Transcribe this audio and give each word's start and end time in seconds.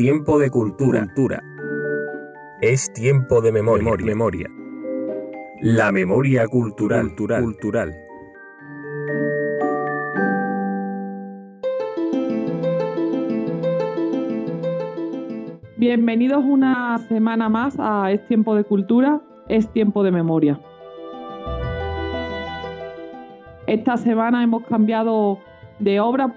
Tiempo 0.00 0.38
de 0.38 0.48
cultura. 0.48 1.00
cultura. 1.04 1.42
Es 2.62 2.90
tiempo 2.94 3.42
de 3.42 3.52
memoria. 3.52 3.84
memoria. 3.84 4.06
memoria. 4.06 4.48
La 5.60 5.92
memoria 5.92 6.48
cultural. 6.48 7.08
cultural. 7.08 7.42
cultural. 7.42 7.94
Bienvenidos 15.76 16.46
una 16.46 16.96
semana 17.06 17.50
más 17.50 17.76
a 17.78 18.10
Es 18.10 18.26
Tiempo 18.26 18.54
de 18.54 18.64
Cultura, 18.64 19.20
Es 19.48 19.70
Tiempo 19.70 20.02
de 20.02 20.12
Memoria. 20.12 20.58
Esta 23.66 23.98
semana 23.98 24.42
hemos 24.42 24.64
cambiado 24.64 25.40
de 25.78 26.00
obra, 26.00 26.34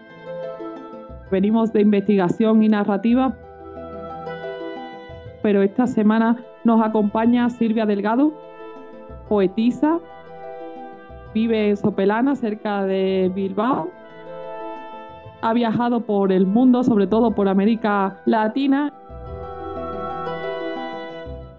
venimos 1.31 1.71
de 1.71 1.79
investigación 1.79 2.61
y 2.61 2.67
narrativa, 2.67 3.37
pero 5.43 5.61
esta 5.61 5.85
semana 5.85 6.37
nos 6.63 6.81
acompaña 6.81 7.49
Silvia 7.49 7.85
Delgado, 7.85 8.31
poetisa, 9.27 9.99
vive 11.33 11.69
en 11.69 11.77
Sopelana, 11.77 12.35
cerca 12.35 12.85
de 12.85 13.29
Bilbao. 13.35 13.89
Ha 15.41 15.53
viajado 15.53 15.99
por 15.99 16.31
el 16.31 16.47
mundo, 16.47 16.83
sobre 16.83 17.07
todo 17.07 17.35
por 17.35 17.49
América 17.49 18.21
Latina, 18.25 18.93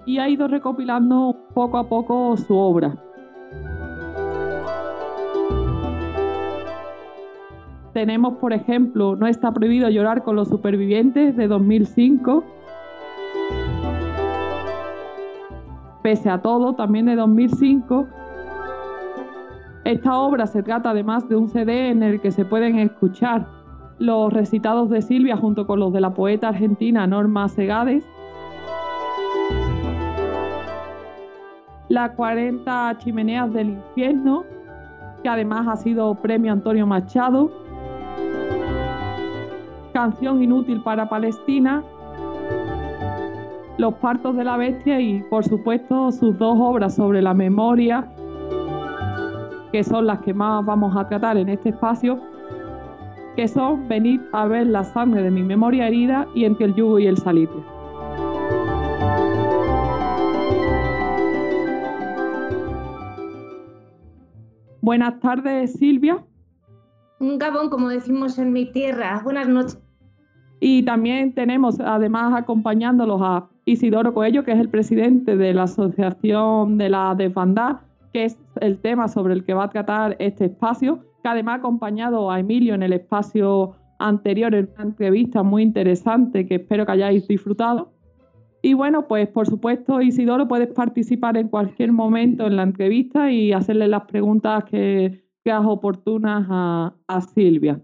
y 0.06 0.18
ha 0.18 0.30
ido 0.30 0.48
recopilando 0.48 1.36
poco 1.52 1.76
a 1.76 1.86
poco 1.86 2.36
su 2.38 2.56
obra. 2.56 2.96
Tenemos, 7.92 8.38
por 8.38 8.52
ejemplo, 8.52 9.14
No 9.14 9.26
está 9.26 9.52
prohibido 9.52 9.88
llorar 9.88 10.24
con 10.24 10.36
los 10.36 10.48
supervivientes 10.48 11.36
de 11.36 11.46
2005. 11.46 12.63
Pese 16.04 16.28
a 16.28 16.42
todo, 16.42 16.74
también 16.74 17.06
de 17.06 17.16
2005. 17.16 18.06
Esta 19.84 20.18
obra 20.18 20.46
se 20.46 20.62
trata 20.62 20.90
además 20.90 21.26
de 21.30 21.36
un 21.36 21.48
CD 21.48 21.88
en 21.88 22.02
el 22.02 22.20
que 22.20 22.30
se 22.30 22.44
pueden 22.44 22.78
escuchar 22.78 23.46
los 23.98 24.30
recitados 24.30 24.90
de 24.90 25.00
Silvia 25.00 25.38
junto 25.38 25.66
con 25.66 25.80
los 25.80 25.94
de 25.94 26.02
la 26.02 26.12
poeta 26.12 26.48
argentina 26.48 27.06
Norma 27.06 27.48
Segades 27.48 28.04
las 31.88 32.10
40 32.12 32.98
chimeneas 32.98 33.52
del 33.52 33.70
infierno, 33.70 34.44
que 35.22 35.28
además 35.30 35.66
ha 35.68 35.76
sido 35.76 36.14
premio 36.16 36.52
Antonio 36.52 36.86
Machado, 36.86 37.50
canción 39.94 40.42
inútil 40.42 40.82
para 40.82 41.08
Palestina, 41.08 41.82
Los 43.76 43.94
partos 43.94 44.36
de 44.36 44.44
la 44.44 44.56
bestia 44.56 45.00
y 45.00 45.20
por 45.24 45.44
supuesto 45.44 46.12
sus 46.12 46.38
dos 46.38 46.56
obras 46.60 46.94
sobre 46.94 47.20
la 47.20 47.34
memoria, 47.34 48.08
que 49.72 49.82
son 49.82 50.06
las 50.06 50.20
que 50.20 50.32
más 50.32 50.64
vamos 50.64 50.96
a 50.96 51.08
tratar 51.08 51.36
en 51.36 51.48
este 51.48 51.70
espacio, 51.70 52.20
que 53.34 53.48
son 53.48 53.88
Venid 53.88 54.20
a 54.32 54.46
ver 54.46 54.68
la 54.68 54.84
sangre 54.84 55.22
de 55.22 55.30
mi 55.32 55.42
memoria 55.42 55.88
herida 55.88 56.28
y 56.36 56.44
entre 56.44 56.66
el 56.66 56.74
yugo 56.76 57.00
y 57.00 57.08
el 57.08 57.18
salitre. 57.18 57.60
Buenas 64.80 65.18
tardes, 65.18 65.72
Silvia. 65.72 66.22
Un 67.18 67.38
gabón, 67.38 67.70
como 67.70 67.88
decimos 67.88 68.38
en 68.38 68.52
mi 68.52 68.70
tierra. 68.70 69.20
Buenas 69.24 69.48
noches. 69.48 69.80
Y 70.60 70.84
también 70.84 71.34
tenemos, 71.34 71.80
además, 71.80 72.34
acompañándolos 72.36 73.20
a 73.20 73.48
Isidoro 73.64 74.12
Coello, 74.12 74.44
que 74.44 74.52
es 74.52 74.58
el 74.58 74.68
presidente 74.68 75.36
de 75.36 75.54
la 75.54 75.64
Asociación 75.64 76.78
de 76.78 76.90
la 76.90 77.14
Desbandad, 77.14 77.78
que 78.12 78.24
es 78.24 78.38
el 78.60 78.78
tema 78.78 79.08
sobre 79.08 79.34
el 79.34 79.44
que 79.44 79.54
va 79.54 79.64
a 79.64 79.70
tratar 79.70 80.16
este 80.18 80.46
espacio, 80.46 81.04
que 81.22 81.28
además 81.28 81.54
ha 81.54 81.58
acompañado 81.58 82.30
a 82.30 82.40
Emilio 82.40 82.74
en 82.74 82.82
el 82.82 82.92
espacio 82.92 83.74
anterior 83.98 84.54
en 84.54 84.70
una 84.74 84.84
entrevista 84.84 85.42
muy 85.42 85.62
interesante 85.62 86.46
que 86.46 86.56
espero 86.56 86.84
que 86.84 86.92
hayáis 86.92 87.26
disfrutado. 87.26 87.92
Y 88.62 88.72
bueno, 88.74 89.06
pues 89.08 89.28
por 89.28 89.46
supuesto, 89.46 90.00
Isidoro, 90.00 90.48
puedes 90.48 90.68
participar 90.68 91.36
en 91.36 91.48
cualquier 91.48 91.92
momento 91.92 92.46
en 92.46 92.56
la 92.56 92.62
entrevista 92.62 93.30
y 93.30 93.52
hacerle 93.52 93.88
las 93.88 94.04
preguntas 94.04 94.64
que 94.64 95.22
creas 95.42 95.64
oportunas 95.66 96.46
a, 96.48 97.20
Silvia. 97.34 97.80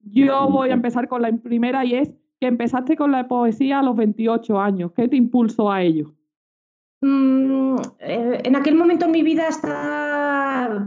Yo 0.00 0.48
voy 0.48 0.70
a 0.70 0.74
empezar 0.74 1.08
con 1.08 1.22
la 1.22 1.32
primera 1.32 1.84
y 1.84 1.94
es 1.94 2.12
que 2.40 2.46
empezaste 2.46 2.96
con 2.96 3.12
la 3.12 3.28
poesía 3.28 3.80
a 3.80 3.82
los 3.82 3.96
28 3.96 4.60
años. 4.60 4.92
¿Qué 4.94 5.08
te 5.08 5.16
impulsó 5.16 5.70
a 5.70 5.82
ello? 5.82 6.14
Mm, 7.00 7.76
eh, 8.00 8.40
en 8.44 8.56
aquel 8.56 8.74
momento 8.74 9.06
en 9.06 9.12
mi 9.12 9.22
vida 9.22 9.48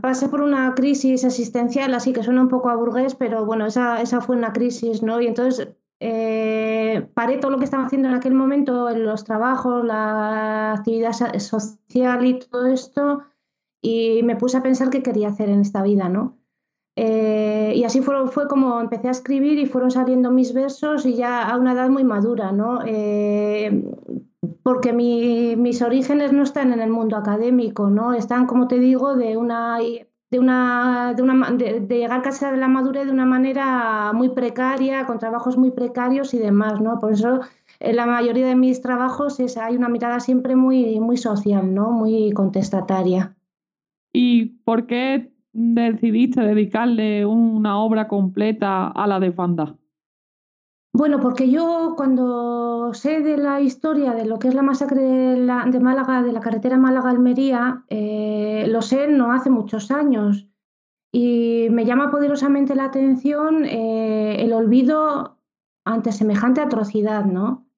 pasé 0.02 0.28
por 0.28 0.42
una 0.42 0.74
crisis 0.76 1.24
existencial, 1.24 1.94
así 1.94 2.12
que 2.12 2.24
suena 2.24 2.42
un 2.42 2.50
poco 2.50 2.70
a 2.70 2.76
burgués, 2.76 3.16
pero 3.16 3.46
bueno, 3.46 3.66
esa, 3.66 4.02
esa 4.02 4.20
fue 4.22 4.36
una 4.36 4.52
crisis, 4.52 5.02
¿no? 5.02 5.22
Y 5.22 5.28
entonces 5.28 5.70
eh, 6.00 7.08
paré 7.14 7.38
todo 7.38 7.52
lo 7.52 7.60
que 7.60 7.66
estaba 7.66 7.86
haciendo 7.86 8.10
en 8.10 8.16
aquel 8.16 8.34
momento, 8.34 8.90
en 8.90 9.06
los 9.06 9.24
trabajos, 9.24 9.86
la 9.86 10.74
actividad 10.74 11.14
social 11.14 12.26
y 12.26 12.40
todo 12.40 12.68
esto, 12.68 13.22
y 13.82 14.22
me 14.24 14.36
puse 14.36 14.58
a 14.58 14.64
pensar 14.64 14.90
qué 14.90 15.02
quería 15.02 15.30
hacer 15.30 15.50
en 15.50 15.62
esta 15.62 15.82
vida, 15.82 16.10
¿no? 16.10 16.41
Eh, 17.04 17.74
y 17.76 17.84
así 17.84 18.00
fue, 18.02 18.28
fue, 18.28 18.48
como 18.48 18.80
empecé 18.80 19.08
a 19.08 19.12
escribir 19.12 19.58
y 19.58 19.66
fueron 19.66 19.90
saliendo 19.90 20.30
mis 20.30 20.54
versos 20.54 21.04
y 21.08 21.16
ya 21.16 21.42
a 21.50 21.58
una 21.58 21.74
edad 21.74 21.90
muy 21.90 22.04
madura, 22.04 22.52
¿no? 22.52 22.82
Eh, 22.86 23.84
porque 24.62 24.94
mis 24.94 25.82
orígenes 25.82 26.32
no 26.32 26.44
están 26.44 26.72
en 26.72 26.80
el 26.80 26.92
mundo 26.92 27.18
académico, 27.18 27.90
¿no? 27.90 28.14
Están, 28.14 28.46
como 28.46 28.68
te 28.68 28.78
digo, 28.78 29.16
de 29.16 29.36
una 29.36 29.80
de, 29.80 30.40
una, 30.40 31.16
de, 31.16 31.24
una, 31.24 31.52
de, 31.52 31.88
llegar 31.90 32.22
casi 32.22 32.46
a 32.46 32.52
la 32.52 32.68
madurez 32.68 33.08
de 33.08 33.12
una 33.12 33.26
manera 33.26 34.14
muy 34.14 34.30
precaria, 34.30 35.08
con 35.08 35.18
trabajos 35.18 35.58
muy 35.58 35.72
precarios 35.72 36.36
y 36.36 36.38
demás, 36.38 36.82
¿no? 36.82 37.00
Por 37.00 37.14
eso 37.14 37.40
en 37.80 37.96
la 37.96 38.06
mayoría 38.06 38.46
de 38.46 38.56
mis 38.56 38.80
trabajos 38.80 39.40
es, 39.40 39.58
hay 39.58 39.76
una 39.76 39.90
mirada 39.90 40.20
siempre 40.20 40.56
muy, 40.56 41.00
muy 41.00 41.18
social, 41.18 41.74
¿no? 41.74 41.90
Muy 41.90 42.32
contestataria. 42.32 43.36
¿Y 44.14 44.46
por 44.64 44.86
qué 44.86 45.31
decidiste 45.54 46.42
dedicarle 46.42 47.26
una 47.26 47.78
obra 47.80 48.08
completa 48.08 48.88
a 48.88 49.08
la 49.08 49.20
de 49.20 49.32
Fanda? 49.32 49.76
Bueno, 50.94 51.22
porque 51.22 51.50
yo 51.50 51.94
cuando 51.96 52.94
sé 52.94 53.22
de 53.22 53.38
la 53.38 53.62
historia 53.62 54.14
de 54.14 54.26
lo 54.26 54.40
que 54.40 54.50
es 54.50 54.54
la 54.54 54.62
masacre 54.62 55.02
de, 55.02 55.80
Málaga, 55.80 56.22
de 56.22 56.34
la 56.34 56.42
carretera 56.42 56.78
Málaga-Almería, 56.78 57.86
eh, 57.88 58.66
lo 58.68 58.82
sé 58.82 59.08
no 59.08 59.32
hace 59.32 59.50
muchos 59.50 59.90
años. 59.90 60.48
Y 61.14 61.68
me 61.72 61.86
llama 61.86 62.12
poderosamente 62.12 62.76
la 62.76 62.86
atención 62.86 63.66
eh, 63.66 64.44
el 64.44 64.52
olvido 64.54 65.38
ante 65.86 66.12
semejante 66.12 66.62
atrocidad, 66.62 67.26
¿no? 67.26 67.71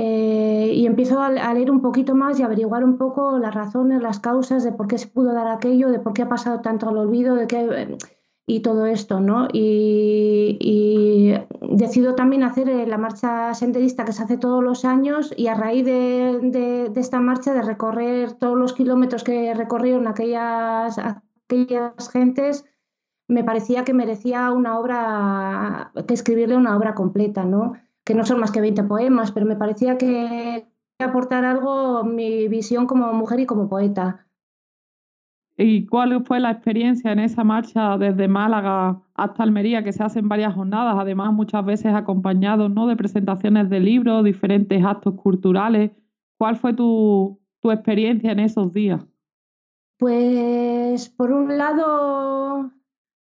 Eh, 0.00 0.74
y 0.76 0.86
empiezo 0.86 1.20
a, 1.20 1.28
leer 1.28 1.72
un 1.72 1.82
poquito 1.82 2.14
más 2.14 2.38
y 2.38 2.44
averiguar 2.44 2.84
un 2.84 2.98
poco 2.98 3.36
las 3.38 3.52
razones, 3.52 4.00
las 4.00 4.20
causas 4.20 4.62
de 4.62 4.70
por 4.70 4.86
qué 4.86 4.96
se 4.96 5.08
pudo 5.08 5.32
dar 5.32 5.48
aquello, 5.48 5.88
de 5.88 5.98
por 5.98 6.12
qué 6.12 6.22
ha 6.22 6.28
pasado 6.28 6.60
tanto 6.60 6.88
al 6.88 6.98
olvido, 6.98 7.34
de 7.34 7.48
qué 7.48 7.98
y 8.46 8.60
todo 8.60 8.86
esto, 8.86 9.18
¿no? 9.18 9.48
Y, 9.52 11.34
decido 11.60 12.14
también 12.14 12.44
hacer 12.44 12.68
eh, 12.68 12.86
la 12.86 12.96
marcha 12.96 13.52
senderista 13.54 14.04
que 14.04 14.12
se 14.12 14.22
hace 14.22 14.38
todos 14.38 14.62
los 14.62 14.84
años 14.84 15.34
y 15.36 15.48
a 15.48 15.54
raíz 15.54 15.84
de, 15.84 16.92
esta 16.94 17.18
marcha, 17.18 17.52
de 17.52 17.62
recorrer 17.62 18.34
todos 18.34 18.56
los 18.56 18.74
kilómetros 18.74 19.24
que 19.24 19.52
recorrieron 19.52 20.06
aquellas, 20.06 20.96
aquellas 20.98 22.08
gentes, 22.10 22.64
me 23.26 23.42
parecía 23.42 23.84
que 23.84 23.94
merecía 23.94 24.50
una 24.52 24.78
obra, 24.78 25.92
que 26.06 26.14
escribirle 26.14 26.56
una 26.56 26.76
obra 26.76 26.94
completa, 26.94 27.44
¿no? 27.44 27.74
Que 28.08 28.14
no 28.14 28.24
son 28.24 28.40
más 28.40 28.50
que 28.52 28.62
20 28.62 28.84
poemas, 28.84 29.32
pero 29.32 29.44
me 29.44 29.54
parecía 29.54 29.98
que, 29.98 30.66
aportar 30.98 31.44
algo, 31.44 32.04
mi 32.04 32.48
visión 32.48 32.86
como 32.86 33.12
mujer 33.12 33.40
y 33.40 33.44
como 33.44 33.68
poeta. 33.68 34.26
¿Y 35.58 35.84
cuál 35.84 36.24
fue 36.24 36.40
la 36.40 36.52
experiencia 36.52 37.12
en 37.12 37.18
esa 37.18 37.44
marcha 37.44 37.98
desde 37.98 38.26
Málaga 38.26 39.02
hasta 39.12 39.42
Almería, 39.42 39.84
que 39.84 39.92
se 39.92 40.02
hacen 40.02 40.26
varias 40.26 40.54
jornadas, 40.54 40.96
además 40.98 41.34
muchas 41.34 41.62
veces 41.66 41.92
acompañados 41.92 42.70
¿no? 42.70 42.86
de 42.86 42.96
presentaciones 42.96 43.68
de 43.68 43.80
libros, 43.80 44.24
diferentes 44.24 44.82
actos 44.82 45.12
culturales? 45.12 45.90
¿Cuál 46.38 46.56
fue 46.56 46.72
tu, 46.72 47.38
tu 47.60 47.70
experiencia 47.70 48.32
en 48.32 48.38
esos 48.38 48.72
días? 48.72 49.06
Pues 49.98 51.10
por 51.10 51.30
un 51.30 51.58
lado 51.58 52.70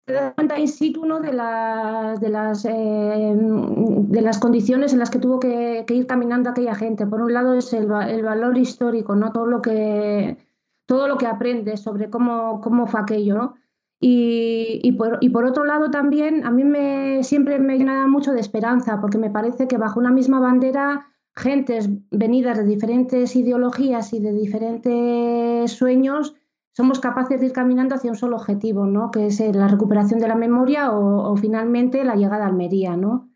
te 0.06 0.14
das 0.14 0.34
cuenta 0.34 0.60
in 0.60 0.68
situ 0.68 1.04
de, 1.22 1.34
las, 1.34 2.20
de, 2.20 2.30
las, 2.30 2.66
eh, 2.66 3.34
de 3.36 4.22
las 4.22 4.38
condiciones 4.38 4.92
en 4.94 5.00
las 5.00 5.10
que 5.10 5.20
tuvo 5.20 5.40
que, 5.40 5.86
ir 5.88 6.08
caminando 6.08 6.50
aquella 6.50 6.76
gente. 6.76 7.08
Por 7.08 7.22
un 7.22 7.34
lado 7.34 7.54
es 7.54 7.72
el, 7.74 7.88
valor 7.88 8.58
histórico, 8.58 9.16
¿no? 9.16 9.32
todo, 9.32 9.46
lo 9.46 9.62
que, 9.62 10.38
todo 10.86 11.08
lo 11.08 11.18
que 11.18 11.28
aprendes 11.28 11.82
sobre 11.82 12.10
cómo, 12.10 12.60
cómo 12.62 12.88
fue 12.88 13.00
aquello. 13.00 13.54
Y, 14.02 14.82
y, 14.84 14.92
por, 14.94 15.20
y, 15.22 15.30
por, 15.30 15.46
otro 15.46 15.64
lado 15.64 15.90
también 15.90 16.46
a 16.46 16.52
mí 16.52 16.66
me, 16.66 17.24
siempre 17.24 17.58
me 17.60 17.78
llena 17.78 18.06
mucho 18.08 18.34
de 18.34 18.42
esperanza, 18.42 19.00
porque 19.00 19.18
me 19.18 19.30
parece 19.30 19.70
que 19.70 19.78
bajo 19.78 20.00
una 20.00 20.12
misma 20.12 20.42
bandera 20.42 21.08
gentes 21.36 21.90
venidas 22.12 22.58
de 22.58 22.66
diferentes 22.66 23.36
ideologías 23.38 24.12
y 24.12 24.20
de 24.20 24.34
diferentes 24.34 25.72
sueños 25.72 26.36
somos 26.76 27.00
capaces 27.00 27.40
de 27.40 27.48
ir 27.48 27.54
caminando 27.54 27.96
hacia 27.96 28.10
un 28.10 28.18
solo 28.18 28.36
objetivo, 28.36 28.86
¿no? 28.88 29.12
que 29.12 29.28
es 29.28 29.40
eh, 29.40 29.54
la 29.54 29.68
recuperación 29.68 30.20
de 30.20 30.28
la 30.28 30.36
memoria 30.36 30.92
o, 30.92 31.36
finalmente 31.38 32.04
la 32.04 32.16
llegada 32.16 32.46
a 32.46 32.48
Almería. 32.48 32.98
¿no? 32.98 33.30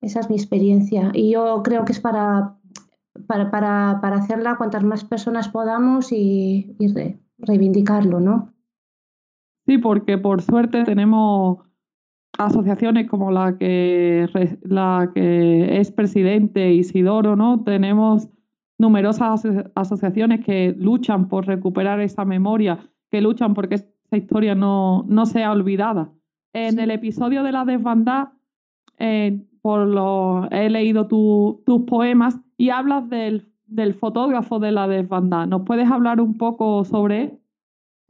Esa 0.00 0.20
es 0.20 0.30
mi 0.30 0.36
experiencia 0.36 1.10
y 1.12 1.30
yo 1.30 1.62
creo 1.62 1.84
que 1.84 1.92
es 1.92 2.00
para, 2.00 2.56
para, 3.26 3.50
para, 3.50 3.98
para 4.00 4.16
hacerla 4.16 4.56
cuantas 4.56 4.82
más 4.82 5.04
personas 5.04 5.48
podamos 5.48 6.10
y, 6.10 6.74
reivindicarlo. 7.38 8.18
¿no? 8.18 8.54
Sí, 9.66 9.76
porque 9.76 10.16
por 10.16 10.40
suerte 10.40 10.84
tenemos 10.84 11.58
asociaciones 12.38 13.10
como 13.10 13.30
la 13.30 13.58
que, 13.58 14.26
la 14.62 15.10
que 15.14 15.80
es 15.80 15.90
presidente 15.90 16.72
Isidoro, 16.72 17.36
¿no? 17.36 17.62
Tenemos 17.62 18.28
numerosas 18.80 19.44
asociaciones 19.74 20.42
que 20.42 20.74
luchan 20.76 21.28
por 21.28 21.46
recuperar 21.46 22.00
esa 22.00 22.24
memoria, 22.24 22.78
que 23.10 23.20
luchan 23.20 23.52
porque 23.52 23.74
esa 23.74 24.16
historia 24.16 24.54
no, 24.54 25.04
no 25.06 25.26
sea 25.26 25.52
olvidada. 25.52 26.10
En 26.54 26.78
el 26.78 26.90
episodio 26.90 27.42
de 27.42 27.52
la 27.52 27.66
desbandada, 27.66 28.32
eh, 28.98 29.44
por 29.60 29.86
lo, 29.86 30.48
he 30.50 30.70
leído 30.70 31.06
tus 31.06 31.82
poemas 31.86 32.40
y 32.56 32.70
hablas 32.70 33.08
del, 33.10 33.52
del 33.66 33.92
fotógrafo 33.92 34.58
de 34.58 34.72
la 34.72 34.88
desbandada. 34.88 35.44
¿Nos 35.44 35.62
puedes 35.62 35.90
hablar 35.90 36.18
un 36.18 36.38
poco 36.38 36.84
sobre 36.86 37.22
él? 37.22 37.38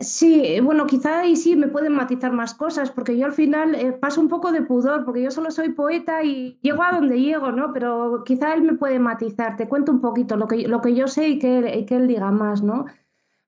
Sí, 0.00 0.58
bueno, 0.62 0.86
quizá 0.86 1.20
ahí 1.20 1.36
sí 1.36 1.56
me 1.56 1.68
pueden 1.68 1.92
matizar 1.92 2.32
más 2.32 2.54
cosas, 2.54 2.90
porque 2.90 3.18
yo 3.18 3.26
al 3.26 3.32
final 3.32 3.74
eh, 3.74 3.92
paso 3.92 4.22
un 4.22 4.28
poco 4.28 4.50
de 4.50 4.62
pudor, 4.62 5.04
porque 5.04 5.22
yo 5.22 5.30
solo 5.30 5.50
soy 5.50 5.72
poeta 5.72 6.22
y 6.22 6.58
llego 6.62 6.82
a 6.82 6.92
donde 6.92 7.20
llego, 7.20 7.52
¿no? 7.52 7.70
Pero 7.74 8.24
quizá 8.24 8.54
él 8.54 8.62
me 8.62 8.74
puede 8.74 8.98
matizar. 8.98 9.56
Te 9.58 9.68
cuento 9.68 9.92
un 9.92 10.00
poquito 10.00 10.38
lo 10.38 10.48
que, 10.48 10.66
lo 10.66 10.80
que 10.80 10.94
yo 10.94 11.06
sé 11.06 11.28
y 11.28 11.38
que, 11.38 11.84
que 11.86 11.96
él 11.96 12.08
diga 12.08 12.30
más, 12.30 12.62
¿no? 12.62 12.86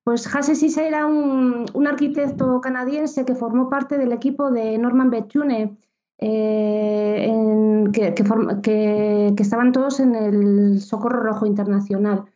Pues 0.04 0.26
Hasse 0.34 0.54
Sisse 0.54 0.78
era 0.78 1.06
un, 1.06 1.64
un, 1.72 1.86
arquitecto 1.86 2.60
canadiense 2.60 3.24
que 3.24 3.34
formó 3.34 3.70
parte 3.70 3.96
del 3.96 4.12
equipo 4.12 4.50
de 4.50 4.76
Norman 4.76 5.10
Bethune, 5.10 5.78
eh, 6.18 7.84
que, 7.94 8.14
que, 8.14 9.34
que 9.36 9.42
estaban 9.42 9.72
todos 9.72 10.00
en 10.00 10.14
el 10.14 10.80
Socorro 10.80 11.22
Rojo 11.22 11.46
Internacional 11.46 12.26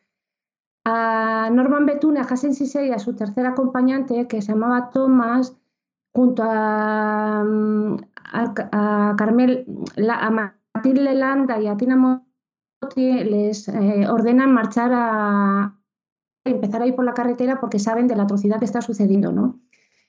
a 0.88 1.50
Norman 1.50 1.84
Betune, 1.84 2.20
a 2.20 2.22
Hassan 2.22 2.54
Sisei 2.54 2.88
y 2.88 2.92
a 2.92 3.00
su 3.00 3.16
tercer 3.16 3.44
acompañante, 3.44 4.28
que 4.28 4.40
se 4.40 4.52
llamaba 4.52 4.90
Thomas, 4.90 5.56
junto 6.14 6.44
a, 6.46 7.44
a, 8.32 9.14
Carmel, 9.18 9.66
a 10.08 10.30
Matilde 10.30 11.14
Landa 11.14 11.60
y 11.60 11.66
a 11.66 11.76
Tina 11.76 11.96
Motti, 11.96 13.24
les 13.24 13.66
eh, 13.66 14.08
ordenan 14.08 14.54
marchar 14.54 14.92
a 14.94 15.76
empezar 16.44 16.82
a 16.82 16.86
ir 16.86 16.94
por 16.94 17.04
la 17.04 17.14
carretera 17.14 17.58
porque 17.58 17.80
saben 17.80 18.06
de 18.06 18.14
la 18.14 18.22
atrocidad 18.22 18.60
que 18.60 18.64
está 18.64 18.80
sucediendo, 18.80 19.32
¿no? 19.32 19.60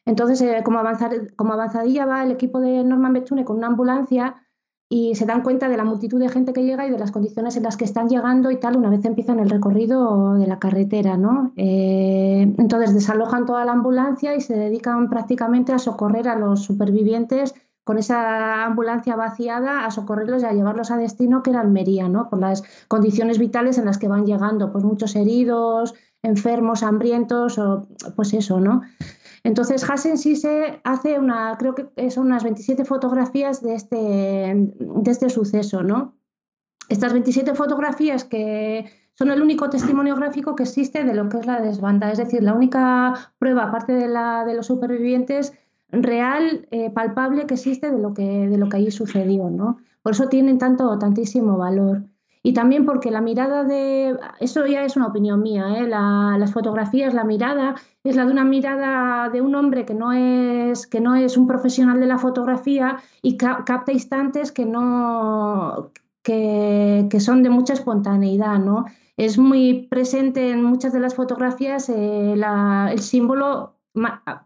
Entonces, 0.06 0.40
eh, 0.42 0.62
como, 0.64 0.78
avanzar, 0.78 1.34
como 1.36 1.54
avanzadilla 1.54 2.06
va 2.06 2.24
el 2.24 2.32
equipo 2.32 2.60
de 2.60 2.84
Norman 2.84 3.14
Betune 3.14 3.46
con 3.46 3.58
una 3.58 3.68
ambulancia 3.68 4.36
y 4.90 5.16
se 5.16 5.26
dan 5.26 5.42
cuenta 5.42 5.68
de 5.68 5.76
la 5.76 5.84
multitud 5.84 6.20
de 6.20 6.30
gente 6.30 6.54
que 6.54 6.64
llega 6.64 6.88
y 6.88 6.92
de 6.92 6.98
las 6.98 7.12
condiciones 7.12 7.58
en 7.58 7.64
las 7.64 7.76
que 7.76 7.84
están 7.84 8.08
llegando 8.08 8.52
y 8.52 8.60
tal 8.60 8.78
una 8.78 8.90
vez 8.90 9.04
empiezan 9.04 9.40
el 9.40 9.50
recorrido 9.50 10.36
de 10.36 10.48
la 10.48 10.60
carretera, 10.60 11.18
¿no? 11.18 11.52
Eh, 11.58 12.54
entonces 12.58 12.94
desalojan 12.94 13.46
toda 13.46 13.66
la 13.66 13.74
ambulancia 13.74 14.36
y 14.36 14.42
se 14.42 14.56
dedican 14.56 15.10
prácticamente 15.10 15.74
a 15.74 15.80
socorrer 15.80 16.30
a 16.30 16.36
los 16.36 16.64
supervivientes 16.64 17.54
con 17.84 17.98
esa 17.98 18.66
ambulancia 18.66 19.16
vaciada 19.16 19.86
a 19.86 19.92
socorrerlos 19.92 20.44
y 20.44 20.46
a 20.46 20.52
llevarlos 20.52 20.92
a 20.92 20.98
destino 20.98 21.42
que 21.42 21.52
era 21.52 21.62
Almería, 21.62 22.10
¿no? 22.10 22.30
Por 22.30 22.40
las 22.40 22.64
condiciones 22.88 23.40
vitales 23.40 23.78
en 23.78 23.86
las 23.86 23.98
que 23.98 24.08
van 24.10 24.26
llegando, 24.26 24.72
pues 24.72 24.84
muchos 24.84 25.16
heridos, 25.16 25.96
enfermos, 26.22 26.84
hambrientos 26.84 27.58
o 27.58 27.88
pues 28.16 28.34
eso, 28.34 28.60
¿no? 28.60 28.82
Entonces, 29.48 29.90
Hassen 29.90 30.18
sí 30.18 30.36
se 30.36 30.82
hace 30.84 31.18
una, 31.18 31.56
creo 31.58 31.74
que 31.74 32.12
son 32.12 32.26
unas 32.26 32.44
27 32.44 32.84
fotografías 32.84 33.64
de 33.64 33.76
este, 33.76 33.96
de 33.96 35.10
este 35.10 35.30
suceso, 35.30 35.84
¿no? 35.84 36.18
Estas 36.90 37.14
27 37.14 37.56
fotografías 37.56 38.26
que 38.26 38.92
son 39.14 39.32
el 39.32 39.42
único 39.42 39.70
testimonio 39.70 40.18
gráfico 40.18 40.54
que 40.54 40.64
existe 40.64 41.06
de 41.06 41.14
lo 41.14 41.30
que 41.30 41.38
es 41.38 41.46
la 41.46 41.62
desbanda, 41.62 42.12
es 42.12 42.18
decir, 42.18 42.44
la 42.44 42.54
única 42.54 43.14
prueba, 43.40 43.64
aparte 43.64 43.94
de 43.94 44.10
la 44.10 44.44
de 44.44 44.54
los 44.54 44.66
supervivientes, 44.66 45.54
real, 45.94 46.68
eh, 46.72 46.90
palpable 46.90 47.46
que 47.46 47.54
existe 47.54 47.90
de 47.90 48.00
lo 48.00 48.14
que, 48.14 48.50
de 48.50 48.58
lo 48.58 48.68
que 48.68 48.76
allí 48.76 48.92
sucedió, 48.92 49.50
¿no? 49.50 49.78
Por 50.02 50.12
eso 50.12 50.28
tienen 50.28 50.58
tanto, 50.58 51.00
tantísimo 51.00 51.58
valor 51.58 52.04
y 52.48 52.54
también 52.54 52.86
porque 52.86 53.12
la 53.12 53.20
mirada 53.20 53.66
de, 53.66 54.18
eso 54.40 54.66
ya 54.66 54.86
es 54.86 54.96
una 54.96 55.08
opinión 55.08 55.42
mía, 55.42 55.80
¿eh? 55.80 55.86
las 55.86 56.54
fotografías, 56.54 57.14
la 57.14 57.26
mirada 57.26 57.76
es 58.06 58.16
la 58.16 58.26
de 58.26 58.32
una 58.32 58.46
mirada 58.46 59.28
de 59.28 59.42
un 59.42 59.54
hombre 59.54 59.84
que 59.84 59.94
no 59.94 60.14
es, 60.14 60.88
que 60.88 61.02
no 61.02 61.16
es 61.16 61.36
un 61.36 61.46
profesional 61.46 62.00
de 62.00 62.06
la 62.06 62.18
fotografía 62.18 63.00
y 63.22 63.36
capta 63.36 63.92
instantes 63.92 64.54
que, 64.54 64.66
no, 64.66 65.92
que, 66.24 67.08
que, 67.12 67.20
son 67.20 67.44
de 67.44 67.50
mucha 67.50 67.74
espontaneidad. 67.74 68.60
¿no? 68.60 68.86
Es 69.18 69.38
muy 69.38 69.86
presente 69.90 70.50
en 70.52 70.64
muchas 70.64 70.94
de 70.94 71.02
las 71.02 71.16
fotografías 71.16 71.90
eh, 71.90 72.32
el 72.32 73.00
símbolo, 73.00 73.76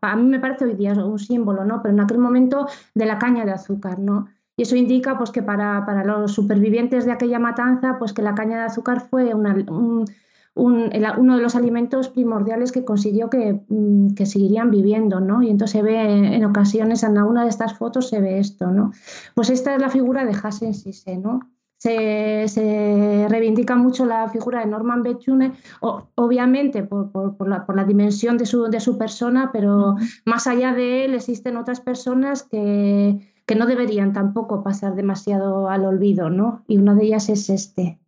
a 0.02 0.16
mí 0.16 0.24
me 0.24 0.40
parece 0.40 0.66
hoy 0.66 0.74
día 0.74 0.94
un 0.94 1.20
símbolo, 1.20 1.66
¿no? 1.66 1.84
pero 1.84 1.94
en 1.94 2.00
aquel 2.00 2.18
momento 2.18 2.66
de 2.96 3.06
la 3.06 3.20
caña 3.20 3.46
de 3.46 3.52
azúcar. 3.52 4.00
¿no? 4.00 4.28
Y 4.62 4.63
eso 4.63 4.75
indica 4.75 5.18
pues, 5.18 5.32
que 5.32 5.41
para, 5.41 5.84
para, 5.88 6.03
los 6.03 6.34
supervivientes 6.34 7.06
de 7.06 7.12
aquella 7.12 7.39
matanza, 7.39 7.96
pues 7.98 8.13
que 8.13 8.22
la 8.22 8.36
caña 8.36 8.58
de 8.58 8.65
azúcar 8.65 9.08
fue 9.10 9.34
una, 9.34 9.56
un, 9.56 10.06
uno 10.53 11.36
de 11.36 11.41
los 11.41 11.56
alimentos 11.56 12.10
primordiales 12.10 12.72
que 12.72 12.86
consiguió 12.86 13.27
que, 13.27 13.60
mm, 13.68 14.13
que, 14.13 14.27
seguirían 14.27 14.70
viviendo, 14.70 15.20
¿no? 15.20 15.41
Y 15.41 15.50
entonces 15.50 15.80
se 15.80 15.82
ve 15.82 16.36
en 16.36 16.46
ocasiones, 16.46 17.01
en 17.01 17.18
alguna 17.18 17.41
de 17.41 17.50
estas 17.50 17.75
fotos 17.75 18.10
se 18.10 18.22
ve 18.22 18.38
esto, 18.38 18.68
¿no? 18.68 18.91
Pues 19.34 19.50
esta 19.50 19.74
es 19.74 19.82
la 19.82 19.89
figura 19.89 20.25
de 20.25 20.38
Hassen 20.39 20.75
Sisse, 20.75 21.18
¿no? 21.18 21.39
Se, 21.77 22.48
se, 22.48 23.25
reivindica 23.27 23.75
mucho 23.75 24.06
la 24.06 24.30
figura 24.30 24.60
de 24.60 24.68
Norman 24.68 25.01
Bethune, 25.01 25.53
obviamente 25.80 26.84
por, 26.84 27.12
por, 27.12 27.36
por, 27.36 27.50
la, 27.50 27.65
por, 27.65 27.75
la, 27.75 27.84
dimensión 27.84 28.38
de 28.38 28.46
su, 28.46 28.65
de 28.65 28.80
su 28.80 29.00
persona, 29.00 29.50
pero 29.51 29.96
más 30.24 30.46
allá 30.46 30.75
de 30.75 31.06
él 31.06 31.15
existen 31.15 31.58
otras 31.58 31.82
personas 31.82 32.44
que, 32.44 33.31
que 33.51 33.58
no 33.58 33.65
deberían 33.65 34.13
tampoco 34.13 34.63
pasar 34.63 34.96
demasiado 34.96 35.67
al 35.67 35.84
olvido, 35.84 36.29
¿no? 36.29 36.63
Y 36.70 36.77
una 36.77 36.96
de 36.96 37.03
ellas 37.03 37.27
es 37.27 37.50
este. 37.50 38.00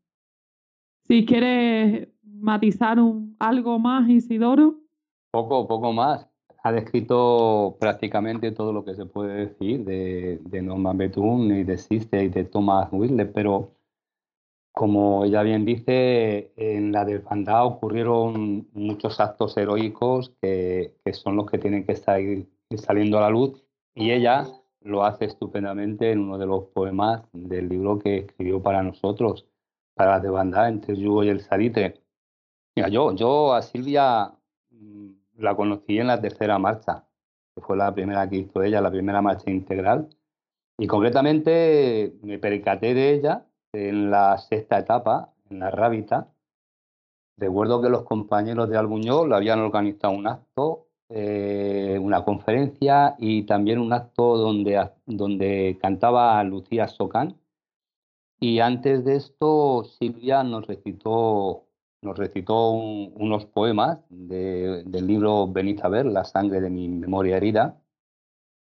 Si 1.02 1.26
quieres 1.26 2.08
matizar 2.24 2.98
algo 3.40 3.78
más, 3.78 4.08
Isidoro. 4.08 4.76
Poco, 5.32 5.68
poco 5.68 5.92
más. 5.92 6.26
Ha 6.64 6.72
descrito 6.72 7.76
prácticamente 7.78 8.54
todo 8.54 8.72
lo 8.72 8.86
que 8.86 8.96
se 8.96 9.06
puede 9.06 9.48
decir 9.48 9.84
de, 9.84 10.40
de 10.46 10.62
Norman 10.62 10.98
Bethune 10.98 11.60
y 11.60 11.64
de 11.66 11.78
Siste 11.78 12.24
y 12.24 12.30
de 12.30 12.46
Thomas 12.46 12.88
Whitley, 12.94 13.30
pero 13.34 13.72
como 14.72 15.26
ella 15.26 15.44
bien 15.44 15.66
dice, 15.66 16.54
en 16.56 16.94
la 16.94 17.04
desbandada 17.04 17.66
ocurrieron 17.66 18.70
muchos 18.72 19.20
actos 19.20 19.58
heroicos 19.58 20.32
que, 20.42 20.96
que 21.04 21.12
son 21.12 21.36
los 21.36 21.52
que 21.52 21.58
tienen 21.58 21.86
que 21.86 21.92
estar 21.92 22.22
saliendo 22.78 23.18
a 23.18 23.24
la 23.24 23.30
luz 23.30 23.62
y 23.94 24.12
ella 24.12 24.48
lo 24.84 25.04
hace 25.04 25.26
estupendamente 25.26 26.12
en 26.12 26.20
uno 26.20 26.38
de 26.38 26.46
los 26.46 26.66
poemas 26.66 27.24
del 27.32 27.70
libro 27.70 28.00
que 28.00 28.18
escribió 28.18 28.62
para 28.62 28.84
nosotros, 28.84 29.48
para 29.96 30.20
la 30.20 30.32
banda 30.32 30.68
entre 30.68 30.94
el 30.94 31.00
yugo 31.00 31.24
y 31.24 31.30
el 31.30 31.42
salitre. 31.42 32.02
Mira, 32.76 32.90
yo, 32.90 33.14
yo 33.14 33.54
a 33.54 33.62
Silvia 33.62 34.34
mm, 34.72 35.10
la 35.38 35.56
conocí 35.56 36.00
en 36.00 36.08
la 36.08 36.20
tercera 36.20 36.58
marcha, 36.60 37.06
que 37.56 37.62
fue 37.62 37.78
la 37.78 37.94
primera 37.94 38.30
que 38.30 38.38
hizo 38.38 38.64
ella, 38.64 38.82
la 38.82 38.92
primera 38.92 39.22
marcha 39.22 39.50
integral, 39.50 40.10
y 40.78 40.88
concretamente 40.88 42.16
me 42.24 42.40
percaté 42.40 42.94
de 42.94 43.14
ella 43.14 43.46
en 43.72 44.12
la 44.12 44.38
sexta 44.38 44.80
etapa, 44.80 45.34
en 45.50 45.60
la 45.60 45.72
Rábita, 45.72 46.34
recuerdo 47.38 47.82
que 47.82 47.90
los 47.90 48.04
compañeros 48.04 48.70
de 48.70 48.78
Albuñol 48.78 49.34
habían 49.34 49.60
organizado 49.60 50.14
un 50.14 50.28
acto, 50.28 50.83
eh, 51.16 52.00
una 52.02 52.26
conferencia 52.26 53.16
y 53.20 53.44
también 53.44 53.78
un 53.80 53.94
acto 53.94 54.36
donde, 54.36 54.90
donde 55.06 55.78
cantaba 55.80 56.44
Lucía 56.44 56.88
Socán. 56.88 57.38
Y 58.40 58.60
antes 58.60 59.06
de 59.06 59.18
esto, 59.18 59.84
Silvia 60.00 60.44
nos 60.44 60.66
recitó, 60.66 61.68
nos 62.02 62.18
recitó 62.18 62.72
unos 62.72 63.46
poemas 63.46 64.00
del 64.10 65.08
libro 65.08 65.48
Venid 65.48 65.82
a 65.84 65.90
ver, 65.90 66.08
La 66.08 66.26
sangre 66.26 66.62
de 66.62 66.72
mi 66.72 66.90
memoria 66.90 67.38
herida. 67.38 67.80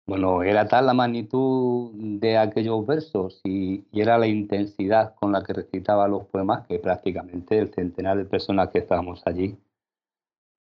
Bueno, 0.07 0.43
era 0.43 0.69
tal 0.69 0.87
la 0.87 0.95
magnitud 0.95 1.91
de 1.95 2.37
aquellos 2.39 2.87
versos 2.87 3.41
y, 3.45 3.87
era 3.93 4.19
la 4.19 4.27
intensidad 4.27 5.15
con 5.15 5.33
la 5.33 5.43
que 5.43 5.55
recitaba 5.55 6.07
los 6.07 6.27
poemas 6.27 6.67
que 6.67 6.79
prácticamente 6.79 7.59
el 7.59 7.73
centenar 7.75 8.19
de 8.19 8.27
personas 8.27 8.69
que 8.71 8.79
estábamos 8.81 9.23
allí 9.27 9.59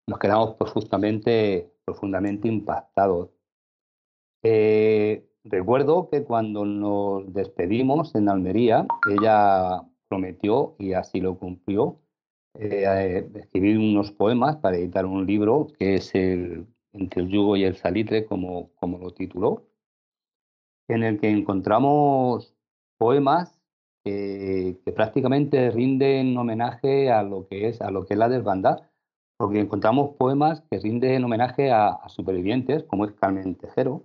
nos 0.06 0.18
quedamos 0.18 0.54
profundamente, 0.54 1.72
profundamente 1.84 2.48
impactados. 2.48 3.30
Eh, 4.42 5.26
recuerdo 5.44 6.08
que 6.10 6.24
cuando 6.24 6.64
nos 6.64 7.32
despedimos 7.32 8.14
en 8.14 8.28
Almería, 8.28 8.86
ella 9.10 9.82
prometió, 10.08 10.76
y 10.78 10.92
así 10.92 11.20
lo 11.20 11.38
cumplió, 11.38 12.00
eh, 12.58 13.28
escribir 13.34 13.78
unos 13.78 14.12
poemas 14.12 14.56
para 14.56 14.76
editar 14.76 15.06
un 15.06 15.26
libro 15.26 15.68
que 15.78 15.96
es 15.96 16.14
el 16.14 16.66
entre 16.94 17.22
el 17.22 17.28
yugo 17.28 17.56
y 17.56 17.64
el 17.64 17.76
salitre, 17.76 18.24
como, 18.24 18.70
como 18.76 18.98
lo 18.98 19.12
tituló, 19.12 19.66
en 20.88 21.02
el 21.02 21.20
que 21.20 21.28
encontramos 21.28 22.54
poemas 22.98 23.60
que, 24.04 24.78
prácticamente 24.94 25.70
rinden 25.70 26.36
homenaje 26.36 27.10
a 27.10 27.22
lo 27.22 27.46
que 27.48 27.68
es 27.68 27.80
a 27.80 27.90
lo 27.90 28.06
que 28.06 28.14
es 28.14 28.18
la 28.18 28.28
desbandad, 28.28 28.82
porque 29.36 29.60
encontramos 29.60 30.16
poemas 30.16 30.62
que 30.70 30.78
rinden 30.78 31.24
homenaje 31.24 31.72
a, 31.72 32.00
supervivientes, 32.08 32.84
como 32.84 33.04
es 33.04 33.12
Carmen 33.12 33.56
Tejero, 33.56 34.04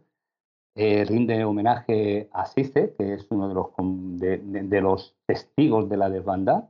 eh, 0.75 1.05
rinde 1.05 1.43
homenaje 1.43 2.29
a 2.31 2.45
Sice, 2.45 2.95
que 2.97 3.13
es 3.13 3.27
uno 3.29 3.49
de 3.49 4.81
los, 4.81 5.15
testigos 5.25 5.89
de 5.89 5.97
la 5.97 6.09
desbandad, 6.09 6.69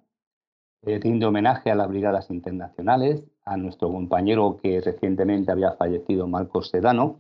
eh, 0.81 0.99
rinde 0.99 1.25
homenaje 1.25 1.71
a 1.71 1.75
las 1.75 1.89
brigadas 1.89 2.29
internacionales, 2.29 3.25
a 3.43 3.57
nuestro 3.57 3.91
compañero 3.91 4.57
que 4.61 4.81
recientemente 4.81 5.51
había 5.51 5.73
fallecido, 5.73 6.27
Marcos 6.27 6.69
Sedano. 6.69 7.19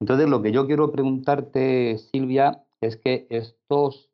Entonces, 0.00 0.28
lo 0.28 0.42
que 0.42 0.52
yo 0.52 0.66
quiero 0.66 0.90
preguntarte, 0.90 1.98
Silvia, 1.98 2.64
es 2.80 2.96
que 2.96 3.26
estos, 3.30 4.10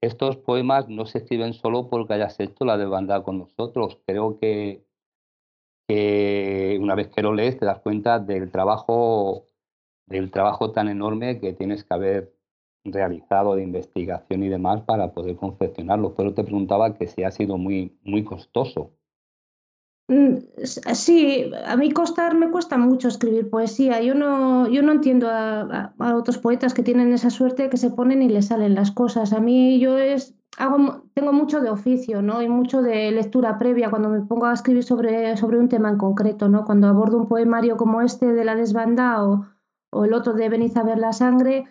estos 0.00 0.36
poemas 0.36 0.88
no 0.88 1.06
se 1.06 1.18
escriben 1.18 1.54
solo 1.54 1.88
porque 1.88 2.14
hayas 2.14 2.38
hecho 2.40 2.64
la 2.64 2.76
desbandada 2.76 3.22
con 3.22 3.38
nosotros. 3.38 3.98
Creo 4.06 4.38
que, 4.38 4.85
que 5.86 6.78
una 6.80 6.94
vez 6.94 7.08
que 7.08 7.22
lo 7.22 7.32
lees 7.32 7.58
te 7.58 7.66
das 7.66 7.80
cuenta 7.80 8.18
del 8.18 8.50
trabajo, 8.50 9.46
del 10.06 10.30
trabajo 10.30 10.72
tan 10.72 10.88
enorme 10.88 11.40
que 11.40 11.52
tienes 11.52 11.84
que 11.84 11.94
haber 11.94 12.36
realizado 12.84 13.56
de 13.56 13.62
investigación 13.62 14.42
y 14.42 14.48
demás 14.48 14.82
para 14.82 15.12
poder 15.12 15.36
confeccionarlo. 15.36 16.14
Pero 16.14 16.34
te 16.34 16.44
preguntaba 16.44 16.94
que 16.94 17.06
si 17.06 17.24
ha 17.24 17.30
sido 17.30 17.58
muy, 17.58 17.98
muy 18.02 18.24
costoso. 18.24 18.92
Mm, 20.08 20.36
sí, 20.62 21.50
a 21.66 21.76
mí 21.76 21.90
costar 21.90 22.36
me 22.36 22.50
cuesta 22.50 22.78
mucho 22.78 23.08
escribir 23.08 23.50
poesía. 23.50 24.00
Yo 24.02 24.14
no, 24.14 24.68
yo 24.68 24.82
no 24.82 24.92
entiendo 24.92 25.28
a, 25.28 25.94
otros 25.98 26.38
poetas 26.38 26.74
que 26.74 26.84
tienen 26.84 27.12
esa 27.12 27.30
suerte 27.30 27.68
que 27.68 27.76
se 27.76 27.90
ponen 27.90 28.22
y 28.22 28.28
les 28.28 28.46
salen 28.46 28.74
las 28.74 28.92
cosas. 28.92 29.32
A 29.32 29.40
mí 29.40 29.80
yo 29.80 29.98
es, 29.98 30.35
hago, 30.56 31.02
tengo 31.14 31.32
mucho 31.32 31.60
de 31.60 31.70
oficio, 31.70 32.22
¿no? 32.22 32.42
Y 32.42 32.48
mucho 32.48 32.82
de 32.82 33.10
lectura 33.10 33.58
previa 33.58 33.90
cuando 33.90 34.08
me 34.08 34.20
pongo 34.20 34.46
a 34.46 34.52
escribir 34.52 34.84
sobre, 34.84 35.36
sobre 35.36 35.58
un 35.58 35.68
tema 35.68 35.88
en 35.88 35.98
concreto, 35.98 36.48
¿no? 36.48 36.64
Cuando 36.64 36.88
abordo 36.88 37.18
un 37.18 37.28
poemario 37.28 37.76
como 37.76 38.02
este 38.02 38.32
de 38.32 38.44
La 38.44 38.54
desbanda 38.54 39.24
o, 39.24 39.46
o 39.90 40.04
el 40.04 40.12
otro 40.12 40.32
de 40.34 40.48
Venid 40.48 40.76
a 40.76 40.82
ver 40.82 40.98
la 40.98 41.12
sangre, 41.12 41.66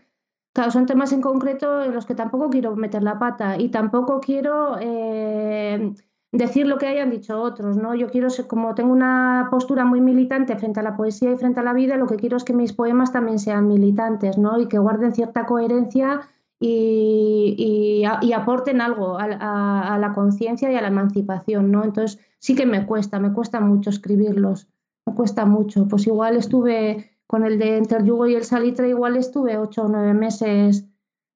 Claro, 0.55 0.71
son 0.71 0.85
temas 0.85 1.11
en 1.11 1.19
concreto 1.19 1.83
en 1.83 1.93
los 1.93 2.05
que 2.05 2.15
tampoco 2.15 2.49
quiero 2.49 2.77
meter 2.77 3.03
la 3.03 3.19
pata 3.19 3.57
y 3.59 3.67
tampoco 3.67 4.21
quiero 4.21 4.77
eh, 4.79 5.93
decir 6.31 6.65
lo 6.65 6.77
que 6.77 6.87
hayan 6.87 7.09
dicho 7.09 7.41
otros, 7.41 7.75
¿no? 7.75 7.93
Yo 7.93 8.07
quiero 8.07 8.29
ser, 8.29 8.47
como 8.47 8.73
tengo 8.73 8.93
una 8.93 9.49
postura 9.51 9.83
muy 9.83 9.99
militante 9.99 10.55
frente 10.55 10.79
a 10.79 10.83
la 10.83 10.95
poesía 10.95 11.33
y 11.33 11.35
frente 11.35 11.59
a 11.59 11.63
la 11.63 11.73
vida, 11.73 11.97
lo 11.97 12.07
que 12.07 12.15
quiero 12.15 12.37
es 12.37 12.45
que 12.45 12.53
mis 12.53 12.71
poemas 12.71 13.11
también 13.11 13.37
sean 13.37 13.67
militantes, 13.67 14.37
¿no? 14.37 14.57
Y 14.57 14.69
que 14.69 14.77
guarden 14.77 15.13
cierta 15.13 15.45
coherencia 15.45 16.21
y, 16.67 18.03
aporten 18.33 18.81
algo 18.81 19.17
a, 19.17 19.97
la 19.99 20.13
conciencia 20.13 20.71
y 20.71 20.75
a 20.75 20.81
la 20.81 20.87
emancipación, 20.87 21.71
¿no? 21.71 21.83
Entonces 21.83 22.19
sí 22.39 22.55
que 22.55 22.65
me 22.65 22.85
cuesta, 22.85 23.19
me 23.19 23.33
cuesta 23.33 23.59
mucho 23.59 23.89
escribirlos, 23.89 24.67
me 25.05 25.13
cuesta 25.13 25.45
mucho. 25.45 25.87
Pues 25.87 26.07
igual 26.07 26.37
estuve 26.37 27.11
con 27.27 27.45
el 27.45 27.57
de 27.57 27.77
Entre 27.77 27.99
el 27.99 28.05
yugo 28.05 28.27
y 28.27 28.35
el 28.35 28.43
salitre, 28.43 28.89
igual 28.89 29.17
estuve 29.17 29.57
ocho 29.57 29.83
o 29.83 29.87
nueve 29.87 30.13
meses 30.13 30.85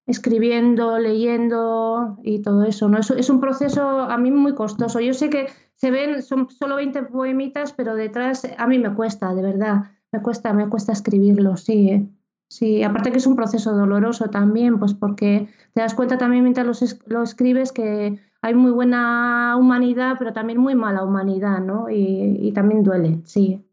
escribiendo, 0.06 0.98
leyendo 0.98 2.18
y 2.24 2.42
todo 2.42 2.64
eso. 2.64 2.90
¿no? 2.90 2.98
Es, 3.00 3.12
es 3.12 3.30
un 3.30 3.40
proceso 3.40 3.88
a 3.88 4.18
mí 4.18 4.32
muy 4.32 4.56
costoso. 4.56 5.00
Yo 5.00 5.14
sé 5.14 5.30
que 5.30 5.48
se 5.76 5.92
ven, 5.92 6.22
son 6.24 6.50
solo 6.50 6.76
20 6.78 7.04
poemitas, 7.04 7.74
pero 7.74 7.96
detrás 7.96 8.48
a 8.58 8.68
mí 8.68 8.80
me 8.80 8.94
cuesta, 8.94 9.34
de 9.34 9.44
verdad, 9.44 9.84
me 10.12 10.22
cuesta, 10.22 10.54
me 10.54 10.68
cuesta 10.68 10.92
escribirlo, 10.92 11.56
sí. 11.58 11.90
¿eh? 11.90 12.10
Sí, 12.50 12.84
aparte 12.84 13.12
que 13.12 13.20
es 13.20 13.28
un 13.28 13.36
proceso 13.36 13.76
doloroso 13.76 14.30
también, 14.30 14.80
pues 14.80 14.94
porque 14.94 15.48
te 15.74 15.82
das 15.82 15.94
cuenta 15.94 16.18
también 16.18 16.44
mientras 16.44 16.66
lo, 17.06 17.24
escribes 17.24 17.72
que 17.72 18.20
hay 18.42 18.56
muy 18.56 18.72
buena 18.72 19.56
humanidad, 19.58 20.16
pero 20.18 20.34
también 20.34 20.60
muy 20.60 20.74
mala 20.74 21.04
humanidad, 21.04 21.60
¿no? 21.60 21.90
Y, 21.90 22.38
y 22.42 22.52
también 22.52 22.84
duele, 22.84 23.22
sí. 23.26 23.64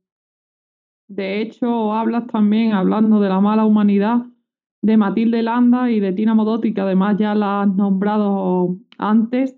De 1.08 1.40
hecho, 1.40 1.94
hablas 1.94 2.26
también, 2.26 2.72
hablando 2.72 3.20
de 3.20 3.28
la 3.28 3.40
mala 3.40 3.64
humanidad, 3.64 4.26
de 4.82 4.96
Matilde 4.96 5.42
Landa 5.42 5.90
y 5.90 6.00
de 6.00 6.12
Tina 6.12 6.34
Modotti, 6.34 6.74
que 6.74 6.80
además 6.80 7.16
ya 7.18 7.34
la 7.34 7.62
has 7.62 7.74
nombrado 7.74 8.76
antes 8.98 9.56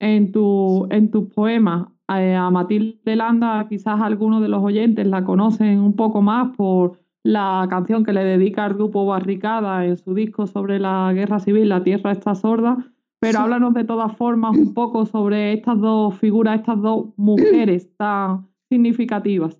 en, 0.00 0.32
tu, 0.32 0.88
en 0.90 1.10
tus 1.10 1.32
poemas. 1.32 1.88
Eh, 2.08 2.34
a 2.34 2.50
Matilde 2.50 3.16
Landa 3.16 3.66
quizás 3.68 4.00
algunos 4.00 4.42
de 4.42 4.48
los 4.48 4.62
oyentes 4.62 5.06
la 5.06 5.24
conocen 5.24 5.80
un 5.80 5.96
poco 5.96 6.22
más 6.22 6.54
por 6.56 6.98
la 7.24 7.66
canción 7.70 8.04
que 8.04 8.12
le 8.12 8.22
dedica 8.22 8.64
al 8.64 8.74
grupo 8.74 9.06
Barricada 9.06 9.84
en 9.86 9.96
su 9.96 10.14
disco 10.14 10.46
sobre 10.46 10.78
la 10.78 11.10
guerra 11.14 11.40
civil, 11.40 11.70
La 11.70 11.82
Tierra 11.82 12.12
está 12.12 12.34
sorda, 12.34 12.76
pero 13.18 13.40
háblanos 13.40 13.72
de 13.72 13.84
todas 13.84 14.14
formas 14.16 14.56
un 14.56 14.74
poco 14.74 15.06
sobre 15.06 15.54
estas 15.54 15.80
dos 15.80 16.16
figuras, 16.18 16.60
estas 16.60 16.80
dos 16.82 17.06
mujeres 17.16 17.88
tan 17.96 18.46
significativas. 18.68 19.58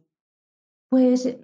Pues 0.91 1.39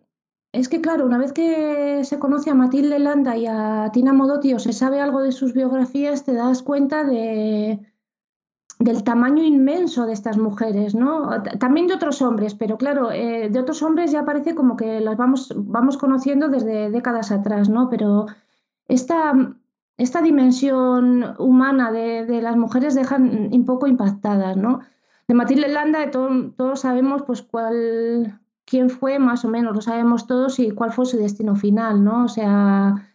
es 0.52 0.68
que, 0.68 0.80
claro, 0.82 1.06
una 1.06 1.16
vez 1.16 1.32
que 1.32 2.04
se 2.04 2.18
conoce 2.18 2.50
a 2.50 2.54
Matilde 2.54 2.98
Landa 2.98 3.36
y 3.38 3.46
a 3.46 3.90
Tina 3.92 4.12
Modotti 4.12 4.52
o 4.52 4.58
se 4.58 4.74
sabe 4.74 5.00
algo 5.00 5.22
de 5.22 5.32
sus 5.32 5.54
biografías, 5.54 6.24
te 6.24 6.34
das 6.34 6.62
cuenta 6.62 7.02
de, 7.02 7.80
del 8.80 9.04
tamaño 9.04 9.44
inmenso 9.44 10.06
de 10.06 10.14
estas 10.14 10.38
mujeres, 10.38 10.94
¿no? 10.94 11.42
También 11.58 11.86
de 11.86 11.94
otros 11.94 12.22
hombres, 12.22 12.54
pero 12.54 12.78
claro, 12.78 13.12
eh, 13.12 13.50
de 13.50 13.60
otros 13.60 13.82
hombres 13.82 14.10
ya 14.10 14.24
parece 14.24 14.54
como 14.54 14.74
que 14.74 15.00
las 15.00 15.18
vamos, 15.18 15.52
vamos 15.54 15.98
conociendo 15.98 16.48
desde 16.48 16.90
décadas 16.90 17.30
atrás, 17.30 17.68
¿no? 17.68 17.90
Pero 17.90 18.26
esta, 18.88 19.34
esta 19.98 20.22
dimensión 20.22 21.34
humana 21.38 21.92
de, 21.92 22.40
las 22.40 22.56
mujeres 22.56 22.94
dejan 22.94 23.50
un 23.52 23.64
poco 23.66 23.86
impactadas, 23.86 24.56
¿no? 24.56 24.80
De 25.28 25.34
Matilde 25.34 25.68
Landa 25.68 26.00
de 26.00 26.06
todos 26.06 26.80
sabemos 26.80 27.22
pues 27.26 27.42
cuál 27.42 28.40
quién 28.64 28.88
fue, 28.88 29.18
más 29.18 29.44
o 29.44 29.48
menos, 29.48 29.74
lo 29.74 29.82
sabemos 29.82 30.26
todos, 30.26 30.58
y 30.58 30.70
cuál 30.70 30.92
fue 30.92 31.04
su 31.04 31.18
destino 31.18 31.54
final, 31.54 32.02
¿no? 32.02 32.24
O 32.24 32.28
sea, 32.28 33.10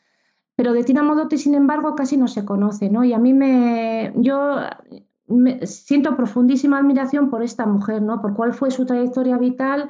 pero 0.55 0.73
de 0.73 0.83
Tina 0.83 1.01
Modotti, 1.01 1.39
sin 1.39 1.55
embargo, 1.55 1.95
casi 1.95 2.17
no 2.17 2.27
se 2.27 2.45
conoce, 2.45 2.89
¿no? 2.91 3.03
Y 3.03 3.13
a 3.13 3.19
mí 3.19 3.33
me, 3.33 4.13
yo 4.15 4.59
siento 5.63 6.15
profundísima 6.15 6.77
admiración 6.77 7.29
por 7.29 7.43
esta 7.43 7.65
mujer, 7.65 8.01
¿no? 8.01 8.21
Por 8.21 8.35
cuál 8.35 8.53
fue 8.53 8.71
su 8.71 8.85
trayectoria 8.85 9.37
vital 9.37 9.89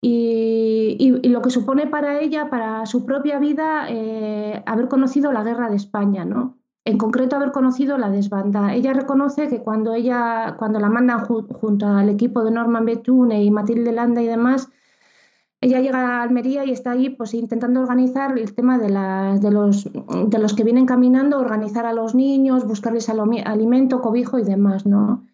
y, 0.00 0.96
y, 0.98 1.28
lo 1.30 1.40
que 1.40 1.50
supone 1.50 1.86
para 1.86 2.20
ella, 2.20 2.50
para 2.50 2.84
su 2.84 3.06
propia 3.06 3.38
vida, 3.38 3.86
eh, 3.88 4.62
haber 4.66 4.88
conocido 4.88 5.32
la 5.32 5.42
guerra 5.42 5.70
de 5.70 5.76
España, 5.76 6.26
¿no? 6.26 6.58
En 6.84 6.98
concreto, 6.98 7.36
haber 7.36 7.52
conocido 7.52 7.96
la 7.96 8.10
desbanda. 8.10 8.74
Ella 8.74 8.92
reconoce 8.92 9.48
que 9.48 9.60
cuando 9.60 9.94
ella, 9.94 10.56
cuando 10.58 10.78
la 10.78 10.90
mandan 10.90 11.24
junto 11.24 11.86
al 11.86 12.10
equipo 12.10 12.44
de 12.44 12.50
Norman 12.50 12.84
Betune 12.84 13.42
y 13.42 13.50
Matilde 13.50 13.92
Landa 13.92 14.20
y 14.20 14.26
demás, 14.26 14.68
ella 15.64 15.80
llega 15.80 16.18
a 16.18 16.22
Almería 16.22 16.66
y 16.66 16.72
está 16.72 16.90
allí 16.90 17.08
pues, 17.08 17.32
intentando 17.32 17.80
organizar 17.80 18.38
el 18.38 18.54
tema 18.54 18.76
de, 18.76 18.88
de, 19.40 19.50
los, 19.50 19.90
de 19.90 20.38
los 20.38 20.52
que 20.52 20.62
vienen 20.62 20.84
caminando, 20.84 21.38
organizar 21.38 21.86
a 21.86 21.94
los 21.94 22.14
niños, 22.14 22.66
buscarles 22.66 23.08
alimento, 23.08 24.02
cobijo 24.02 24.38
y 24.38 24.44
demás. 24.44 24.84
¿no? 24.84 25.24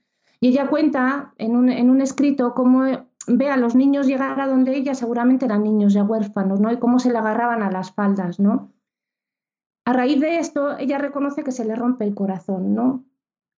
Y 0.41 0.51
ella 0.51 0.69
cuenta 0.69 1.35
en 1.37 1.57
un, 1.57 1.69
en 1.69 1.91
un 1.91 2.01
escrito 2.01 2.55
cómo 2.55 2.85
ve 3.27 3.51
a 3.51 3.57
los 3.57 3.75
niños 3.75 4.07
llegar 4.07 4.41
a 4.41 4.47
donde 4.47 4.77
ella, 4.77 4.95
seguramente 4.95 5.47
eran 5.47 5.65
niños 5.65 5.95
ya 5.95 6.05
huérfanos, 6.05 6.61
¿no? 6.61 6.71
y 6.71 6.79
cómo 6.79 7.01
se 7.01 7.11
le 7.11 7.19
agarraban 7.19 7.65
a 7.65 7.73
las 7.73 7.91
faldas. 7.91 8.39
¿no? 8.39 8.71
A 9.85 9.93
raíz 9.93 10.21
de 10.21 10.39
esto, 10.39 10.79
ella 10.79 10.99
reconoce 10.99 11.43
que 11.43 11.51
se 11.51 11.65
le 11.65 11.75
rompe 11.75 12.05
el 12.05 12.15
corazón, 12.15 12.73
¿no? 12.73 13.05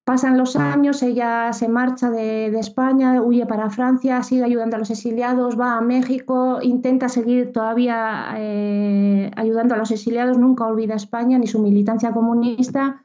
Pasan 0.04 0.36
los 0.36 0.56
años, 0.56 1.00
ella 1.04 1.52
se 1.52 1.68
marcha 1.68 2.10
de, 2.10 2.46
España, 2.58 3.22
huye 3.22 3.46
para 3.46 3.70
Francia, 3.70 4.24
sigue 4.24 4.42
ayudando 4.42 4.74
a 4.74 4.80
los 4.80 4.90
exiliados, 4.90 5.58
va 5.58 5.76
a 5.76 5.80
México, 5.80 6.58
intenta 6.60 7.08
seguir 7.08 7.52
todavía 7.52 8.34
eh, 8.36 9.30
ayudando 9.36 9.76
a 9.76 9.78
los 9.78 9.92
exiliados, 9.92 10.38
nunca 10.38 10.66
olvida 10.66 10.96
España 10.96 11.38
ni 11.38 11.46
su 11.46 11.62
militancia 11.62 12.10
comunista 12.10 13.04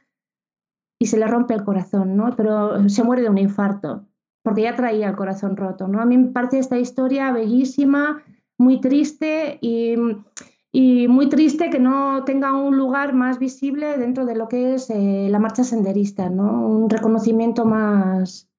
y 1.00 1.06
se 1.06 1.18
le 1.18 1.28
rompe 1.28 1.54
el 1.54 1.62
corazón, 1.62 2.16
¿no? 2.16 2.34
Pero 2.34 2.88
se 2.88 3.04
muere 3.04 3.22
de 3.22 3.30
un 3.30 3.38
infarto, 3.38 4.08
porque 4.42 4.62
ya 4.62 4.74
traía 4.74 5.08
el 5.08 5.14
corazón 5.14 5.56
roto, 5.56 5.86
¿no? 5.86 6.00
A 6.00 6.04
mí 6.04 6.18
me 6.18 6.30
parece 6.30 6.58
esta 6.58 6.78
historia 6.78 7.30
bellísima, 7.30 8.24
muy 8.58 8.80
triste 8.80 9.58
y 9.60 9.94
y 10.70 11.08
muy 11.08 11.28
triste 11.28 11.70
que 11.70 11.78
no 11.78 12.24
tenga 12.24 12.52
un 12.52 12.76
lugar 12.76 13.14
más 13.14 13.38
visible 13.38 13.96
dentro 13.96 14.26
de 14.26 14.36
lo 14.36 14.48
que 14.48 14.74
es 14.74 14.90
eh, 14.90 15.28
la 15.30 15.38
marcha 15.38 15.64
senderista, 15.64 16.28
¿no? 16.28 16.68
un 16.68 16.90
reconocimiento 16.90 17.64
más, 17.64 18.50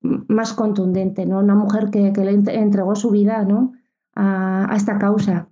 más 0.00 0.52
contundente, 0.52 1.26
¿no? 1.26 1.40
una 1.40 1.56
mujer 1.56 1.90
que, 1.90 2.12
le 2.12 2.30
entregó 2.30 2.94
su 2.94 3.10
vida 3.10 3.44
¿no? 3.44 3.72
a, 4.14 4.72
esta 4.76 4.98
causa. 4.98 5.48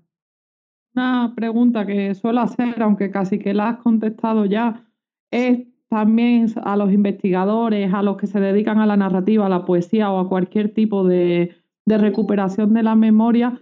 Una 0.95 1.33
pregunta 1.35 1.85
que 1.85 2.15
suelo 2.15 2.41
hacer, 2.41 2.81
aunque 2.83 3.11
casi 3.11 3.39
que 3.39 3.53
la 3.53 3.71
has 3.71 3.79
contestado 3.79 4.47
ya, 4.47 4.87
es 5.31 5.67
también 5.89 6.47
a 6.63 6.77
los 6.77 6.93
investigadores, 6.93 7.93
a 7.93 8.03
los 8.03 8.17
que 8.17 8.29
se 8.29 8.41
dedican 8.41 8.79
a 8.79 8.87
la 8.87 8.97
narrativa, 8.97 9.47
a 9.47 9.51
la 9.51 9.65
poesía 9.65 10.11
o 10.11 10.21
a 10.21 10.29
cualquier 10.29 10.73
tipo 10.73 11.05
de, 11.05 11.55
de 11.85 11.99
recuperación 11.99 12.73
de 12.75 12.83
la 12.85 12.95
memoria, 12.95 13.61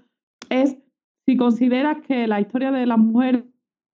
es 0.50 0.83
si 1.26 1.36
consideras 1.36 1.98
que 2.06 2.26
la 2.26 2.40
historia 2.40 2.70
de 2.70 2.86
las 2.86 2.98
mujeres 2.98 3.44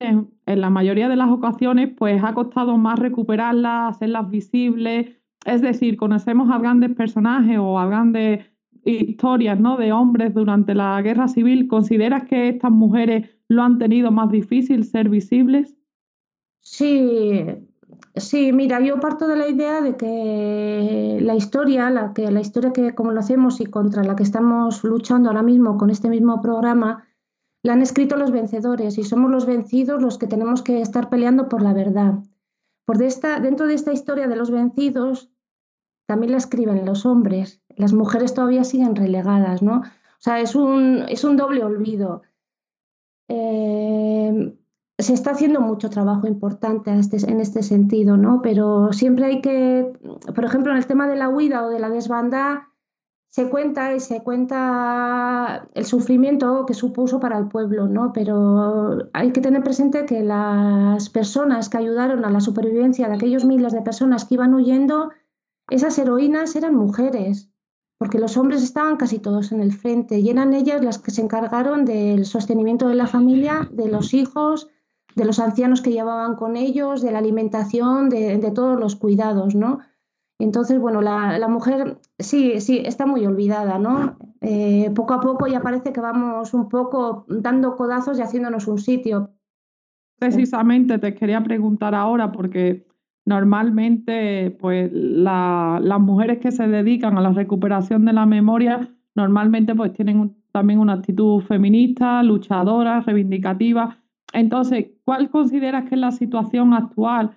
en, 0.01 0.31
la 0.47 0.71
mayoría 0.71 1.09
de 1.09 1.17
las 1.17 1.31
ocasiones 1.31 1.91
pues 1.97 2.23
ha 2.25 2.35
costado 2.35 2.77
más 2.77 2.99
recuperarlas, 2.99 3.97
hacerlas 3.97 4.31
visibles, 4.31 5.11
es 5.45 5.63
decir, 5.63 5.97
conocemos 5.97 6.51
a 6.51 6.59
grandes 6.59 6.95
personajes 6.95 7.59
o 7.59 7.79
a 7.79 7.87
grandes 7.87 8.47
historias 8.85 9.61
¿no? 9.61 9.77
de 9.77 9.93
hombres 9.93 10.35
durante 10.35 10.75
la 10.75 11.01
guerra 11.03 11.29
civil, 11.29 11.69
¿consideras 11.69 12.25
que 12.25 12.49
estas 12.49 12.71
mujeres 12.71 13.29
lo 13.49 13.63
han 13.63 13.79
tenido 13.79 14.11
más 14.11 14.31
difícil 14.31 14.85
ser 14.85 15.09
visibles? 15.09 15.77
Sí, 16.61 17.45
sí, 18.15 18.53
mira, 18.53 18.81
yo 18.81 19.01
parto 19.01 19.29
de 19.29 19.37
la 19.37 19.49
idea 19.49 19.81
de 19.81 19.97
que 19.97 21.19
la 21.21 21.35
historia, 21.35 21.91
la 21.91 22.13
que 22.13 22.31
la 22.31 22.41
historia 22.41 22.73
que 22.73 22.95
hacemos 23.19 23.61
y 23.61 23.67
contra 23.67 24.03
la 24.05 24.17
que 24.17 24.23
estamos 24.23 24.83
luchando 24.85 25.29
ahora 25.29 25.43
mismo 25.43 25.77
con 25.77 25.91
este 25.91 26.09
mismo 26.09 26.41
programa, 26.41 27.05
la 27.62 27.75
han 27.75 27.83
escrito 27.83 28.17
los 28.17 28.31
vencedores 28.31 28.99
y 28.99 29.05
somos 29.05 29.31
los 29.31 29.47
vencidos 29.47 30.02
los 30.02 30.19
que 30.19 30.26
tenemos 30.26 30.62
que 30.62 30.81
estar 30.81 31.11
peleando 31.11 31.49
por 31.49 31.62
la 31.62 31.73
verdad. 31.73 32.14
Por 32.85 32.99
dentro 32.99 33.67
de 33.67 33.75
esta 33.75 33.93
historia 33.93 34.26
de 34.26 34.37
los 34.37 34.50
vencidos, 34.50 35.31
también 36.07 36.33
la 36.33 36.38
escriben 36.38 36.85
los 36.85 37.07
hombres. 37.07 37.62
Las 37.76 37.93
mujeres 37.93 38.35
todavía 38.35 38.64
siguen 38.64 38.97
relegadas, 38.97 39.62
¿no? 39.62 39.81
O 39.81 40.23
sea, 40.23 40.40
es 40.40 40.55
un, 40.55 41.05
es 41.09 41.23
un 41.23 41.37
doble 41.37 41.62
olvido. 41.62 42.23
Eh, 43.29 44.57
se 44.99 45.14
está 45.14 45.31
haciendo 45.31 45.61
mucho 45.61 45.88
trabajo 45.88 46.26
importante 46.26 46.93
este, 46.99 47.17
en 47.31 47.40
este 47.40 47.62
sentido, 47.62 48.17
¿no? 48.17 48.43
Pero 48.43 48.93
siempre 48.93 49.26
hay 49.26 49.40
que, 49.40 49.93
por 50.35 50.45
ejemplo, 50.45 50.73
en 50.73 50.79
el 50.79 50.87
tema 50.87 51.09
de 51.09 51.17
la 51.17 51.29
huida 51.29 51.64
o 51.64 51.71
de 51.71 51.79
la 51.79 51.90
desbandada, 51.90 52.70
se 53.31 53.49
cuenta 53.49 53.95
y 53.95 54.01
se 54.01 54.23
cuenta 54.23 55.69
el 55.75 55.85
sufrimiento 55.85 56.67
que 56.67 56.75
supuso 56.75 57.21
para 57.21 57.39
el 57.39 57.47
pueblo, 57.47 57.87
¿no? 57.87 58.13
Pero 58.13 59.09
hay 59.13 59.31
que 59.33 59.41
tener 59.41 59.63
presente 59.63 60.05
que 60.05 60.23
las 60.23 61.09
personas 61.11 61.69
que 61.69 61.79
ayudaron 61.79 62.25
a 62.25 62.31
la 62.31 62.41
supervivencia 62.41 63.09
de 63.09 63.15
aquellos 63.15 63.45
miles 63.45 63.73
de 63.73 63.83
personas 63.83 64.25
que 64.25 64.35
iban 64.35 64.53
huyendo, 64.53 65.11
esas 65.71 65.97
heroínas 65.99 66.57
eran 66.57 66.75
mujeres, 66.75 67.49
porque 67.99 68.19
los 68.19 68.37
hombres 68.37 68.65
estaban 68.65 68.97
casi 68.97 69.21
todos 69.21 69.53
en 69.53 69.61
el 69.61 69.73
frente 69.73 70.19
y 70.19 70.29
eran 70.29 70.53
ellas 70.53 70.83
las 70.83 70.99
que 70.99 71.13
se 71.13 71.23
encargaron 71.23 71.85
del 71.85 72.27
sostenimiento 72.27 72.89
de 72.89 72.97
la 72.97 73.07
familia, 73.07 73.69
de 73.71 73.89
los 73.89 74.13
hijos, 74.13 74.69
de 75.15 75.25
los 75.25 75.39
ancianos 75.39 75.83
que 75.83 75.93
llevaban 75.93 76.35
con 76.35 76.57
ellos, 76.57 77.00
de 77.00 77.13
la 77.13 77.19
alimentación, 77.19 78.09
de, 78.09 78.39
de 78.39 78.50
todos 78.50 78.78
los 78.81 78.97
cuidados, 78.97 79.54
¿no? 79.54 79.78
Entonces, 80.41 80.81
bueno, 80.81 81.03
la, 81.03 81.47
mujer 81.49 81.99
sí, 82.19 82.61
sí, 82.61 82.81
está 82.85 83.05
muy 83.05 83.26
olvidada, 83.26 83.79
¿no? 83.79 84.17
Eh, 84.41 84.91
poco 84.95 85.13
a 85.13 85.21
poco 85.21 85.47
ya 85.47 85.61
parece 85.61 85.93
que 85.93 86.00
vamos 86.00 86.55
un 86.55 86.71
poco 86.71 87.26
dando 87.29 87.76
codazos 87.76 88.19
y 88.19 88.23
haciéndonos 88.23 88.67
un 88.67 88.79
sitio. 88.79 89.31
Precisamente 90.19 90.99
te 90.99 91.15
quería 91.15 91.43
preguntar 91.43 91.95
ahora, 91.95 92.33
porque 92.33 92.87
normalmente, 93.26 94.57
pues, 94.59 94.91
las 94.93 96.00
mujeres 96.00 96.39
que 96.39 96.53
se 96.53 96.67
dedican 96.67 97.19
a 97.19 97.21
la 97.21 97.33
recuperación 97.33 98.07
de 98.07 98.15
la 98.15 98.25
memoria, 98.25 98.89
normalmente, 99.15 99.75
pues, 99.75 99.93
tienen 99.93 100.35
también 100.53 100.79
una 100.79 100.95
actitud 100.95 101.43
feminista, 101.43 102.23
luchadora, 102.23 103.00
reivindicativa. 103.00 103.99
Entonces, 104.33 104.87
¿cuál 105.05 105.29
consideras 105.29 105.85
que 105.87 105.97
es 105.97 106.00
la 106.00 106.13
situación 106.13 106.73
actual? 106.73 107.33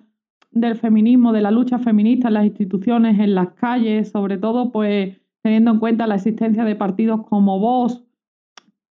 Del 0.54 0.76
feminismo, 0.76 1.32
de 1.32 1.42
la 1.42 1.50
lucha 1.50 1.78
feminista 1.78 2.28
en 2.28 2.34
las 2.34 2.46
instituciones, 2.46 3.18
en 3.18 3.34
las 3.34 3.50
calles, 3.54 4.10
sobre 4.10 4.38
todo 4.38 4.70
pues 4.72 5.16
teniendo 5.42 5.72
en 5.72 5.78
cuenta 5.78 6.06
la 6.06 6.14
existencia 6.14 6.64
de 6.64 6.76
partidos 6.76 7.26
como 7.26 7.58
vos. 7.58 8.04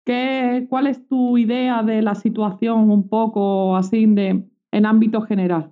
¿Qué, 0.05 0.67
¿Cuál 0.71 0.87
es 0.87 1.07
tu 1.07 1.37
idea 1.37 1.83
de 1.83 2.01
la 2.01 2.15
situación 2.15 2.91
un 2.91 3.09
poco 3.09 3.77
así 3.77 4.07
de, 4.07 4.49
en 4.73 4.87
ámbito 4.87 5.21
general? 5.23 5.71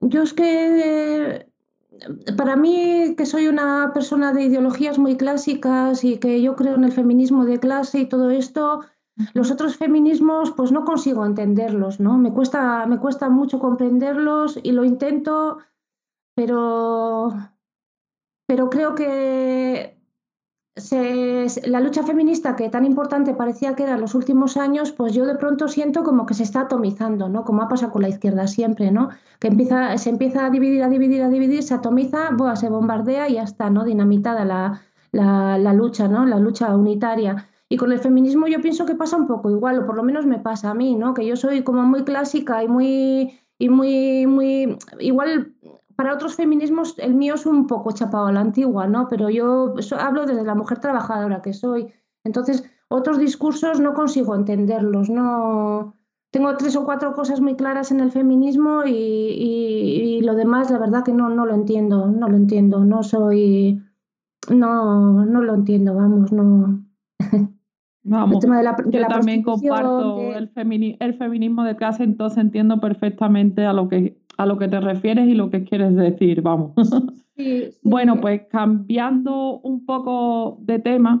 Yo 0.00 0.22
es 0.22 0.32
que 0.32 1.46
para 2.36 2.56
mí, 2.56 3.14
que 3.16 3.26
soy 3.26 3.48
una 3.48 3.92
persona 3.92 4.32
de 4.32 4.44
ideologías 4.44 4.98
muy 4.98 5.16
clásicas 5.16 6.04
y 6.04 6.18
que 6.18 6.42
yo 6.42 6.56
creo 6.56 6.74
en 6.74 6.84
el 6.84 6.92
feminismo 6.92 7.44
de 7.44 7.58
clase 7.58 8.00
y 8.00 8.06
todo 8.06 8.30
esto, 8.30 8.80
los 9.32 9.50
otros 9.50 9.76
feminismos, 9.76 10.52
pues 10.52 10.72
no 10.72 10.84
consigo 10.84 11.24
entenderlos, 11.24 12.00
¿no? 12.00 12.18
Me 12.18 12.32
cuesta, 12.32 12.86
me 12.86 12.98
cuesta 12.98 13.28
mucho 13.28 13.58
comprenderlos 13.58 14.58
y 14.62 14.72
lo 14.72 14.84
intento, 14.84 15.58
pero, 16.34 17.32
pero 18.46 18.70
creo 18.70 18.94
que 18.94 19.94
la 21.66 21.78
lucha 21.80 22.02
feminista 22.02 22.56
que 22.56 22.68
tan 22.68 22.84
importante 22.84 23.34
parecía 23.34 23.76
que 23.76 23.84
era 23.84 23.94
en 23.94 24.00
los 24.00 24.16
últimos 24.16 24.56
años, 24.56 24.90
pues 24.90 25.14
yo 25.14 25.24
de 25.24 25.36
pronto 25.36 25.68
siento 25.68 26.02
como 26.02 26.26
que 26.26 26.34
se 26.34 26.42
está 26.42 26.62
atomizando, 26.62 27.28
¿no? 27.28 27.44
Como 27.44 27.62
ha 27.62 27.68
pasado 27.68 27.92
con 27.92 28.02
la 28.02 28.08
izquierda 28.08 28.48
siempre, 28.48 28.90
¿no? 28.90 29.10
Que 29.38 29.48
empieza, 29.48 29.96
se 29.98 30.10
empieza 30.10 30.46
a 30.46 30.50
dividir, 30.50 30.82
a 30.82 30.88
dividir, 30.88 31.22
a 31.22 31.28
dividir, 31.28 31.62
se 31.62 31.74
atomiza, 31.74 32.30
se 32.56 32.68
bombardea 32.68 33.28
y 33.28 33.34
ya 33.34 33.44
está, 33.44 33.70
¿no? 33.70 33.84
Dinamitada 33.84 34.44
la, 34.44 34.82
la, 35.12 35.58
la 35.58 35.72
lucha, 35.72 36.08
¿no? 36.08 36.26
La 36.26 36.40
lucha 36.40 36.74
unitaria. 36.74 37.48
Y 37.74 37.76
con 37.76 37.90
el 37.90 37.98
feminismo 37.98 38.46
yo 38.46 38.60
pienso 38.60 38.86
que 38.86 38.94
pasa 38.94 39.16
un 39.16 39.26
poco 39.26 39.50
igual, 39.50 39.80
o 39.80 39.84
por 39.84 39.96
lo 39.96 40.04
menos 40.04 40.26
me 40.26 40.38
pasa 40.38 40.70
a 40.70 40.74
mí, 40.74 40.94
¿no? 40.94 41.12
Que 41.12 41.26
yo 41.26 41.34
soy 41.34 41.64
como 41.64 41.82
muy 41.82 42.04
clásica 42.04 42.62
y 42.62 42.68
muy, 42.68 43.40
y 43.58 43.68
muy, 43.68 44.28
muy, 44.28 44.78
igual 45.00 45.56
para 45.96 46.14
otros 46.14 46.36
feminismos 46.36 46.96
el 46.98 47.16
mío 47.16 47.34
es 47.34 47.46
un 47.46 47.66
poco 47.66 47.90
chapado 47.90 48.26
a 48.26 48.32
la 48.32 48.42
antigua, 48.42 48.86
¿no? 48.86 49.08
Pero 49.08 49.28
yo 49.28 49.74
hablo 49.98 50.24
desde 50.24 50.44
la 50.44 50.54
mujer 50.54 50.78
trabajadora 50.78 51.42
que 51.42 51.52
soy. 51.52 51.92
Entonces, 52.22 52.62
otros 52.86 53.18
discursos 53.18 53.80
no 53.80 53.92
consigo 53.92 54.36
entenderlos, 54.36 55.10
no... 55.10 55.96
Tengo 56.30 56.56
tres 56.56 56.76
o 56.76 56.84
cuatro 56.84 57.12
cosas 57.12 57.40
muy 57.40 57.56
claras 57.56 57.90
en 57.90 57.98
el 57.98 58.12
feminismo 58.12 58.84
y, 58.86 58.92
y, 58.92 60.20
lo 60.20 60.36
demás, 60.36 60.70
la 60.70 60.78
verdad 60.78 61.02
que 61.02 61.12
no, 61.12 61.28
no 61.28 61.44
lo 61.44 61.54
entiendo, 61.54 62.06
no 62.06 62.28
lo 62.28 62.36
entiendo, 62.36 62.84
no 62.84 63.02
soy... 63.02 63.82
No, 64.48 65.24
no 65.24 65.42
lo 65.42 65.54
entiendo, 65.54 65.96
vamos, 65.96 66.30
no... 66.30 66.83
Vamos, 68.06 68.44
yo 68.90 69.06
también 69.06 69.42
comparto 69.42 70.34
el, 70.34 70.50
el, 71.00 71.14
feminismo 71.14 71.64
de 71.64 71.74
clase, 71.74 72.04
entonces 72.04 72.38
entiendo 72.38 72.78
perfectamente 72.78 73.64
a 73.64 73.72
lo 73.72 73.88
que 73.88 74.18
a 74.36 74.46
lo 74.46 74.58
que 74.58 74.68
te 74.68 74.80
refieres 74.80 75.26
y 75.26 75.34
lo 75.34 75.50
que 75.50 75.64
quieres 75.64 75.94
decir, 75.96 76.42
vamos. 76.42 76.72
Bueno, 77.82 78.20
pues 78.20 78.42
cambiando 78.48 79.58
un 79.58 79.84
poco 79.84 80.56
de 80.60 80.78
tema, 80.78 81.20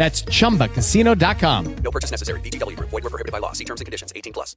That's 0.00 0.24
chumbacasino.com. 0.24 1.76
No 1.84 1.90
purchase 1.90 2.10
necessary. 2.10 2.40
BGW. 2.40 2.74
Void 2.80 3.04
were 3.04 3.10
prohibited 3.10 3.32
by 3.32 3.38
law. 3.38 3.52
See 3.52 3.66
terms 3.66 3.82
and 3.82 3.86
conditions 3.86 4.14
18 4.16 4.32
plus. 4.32 4.56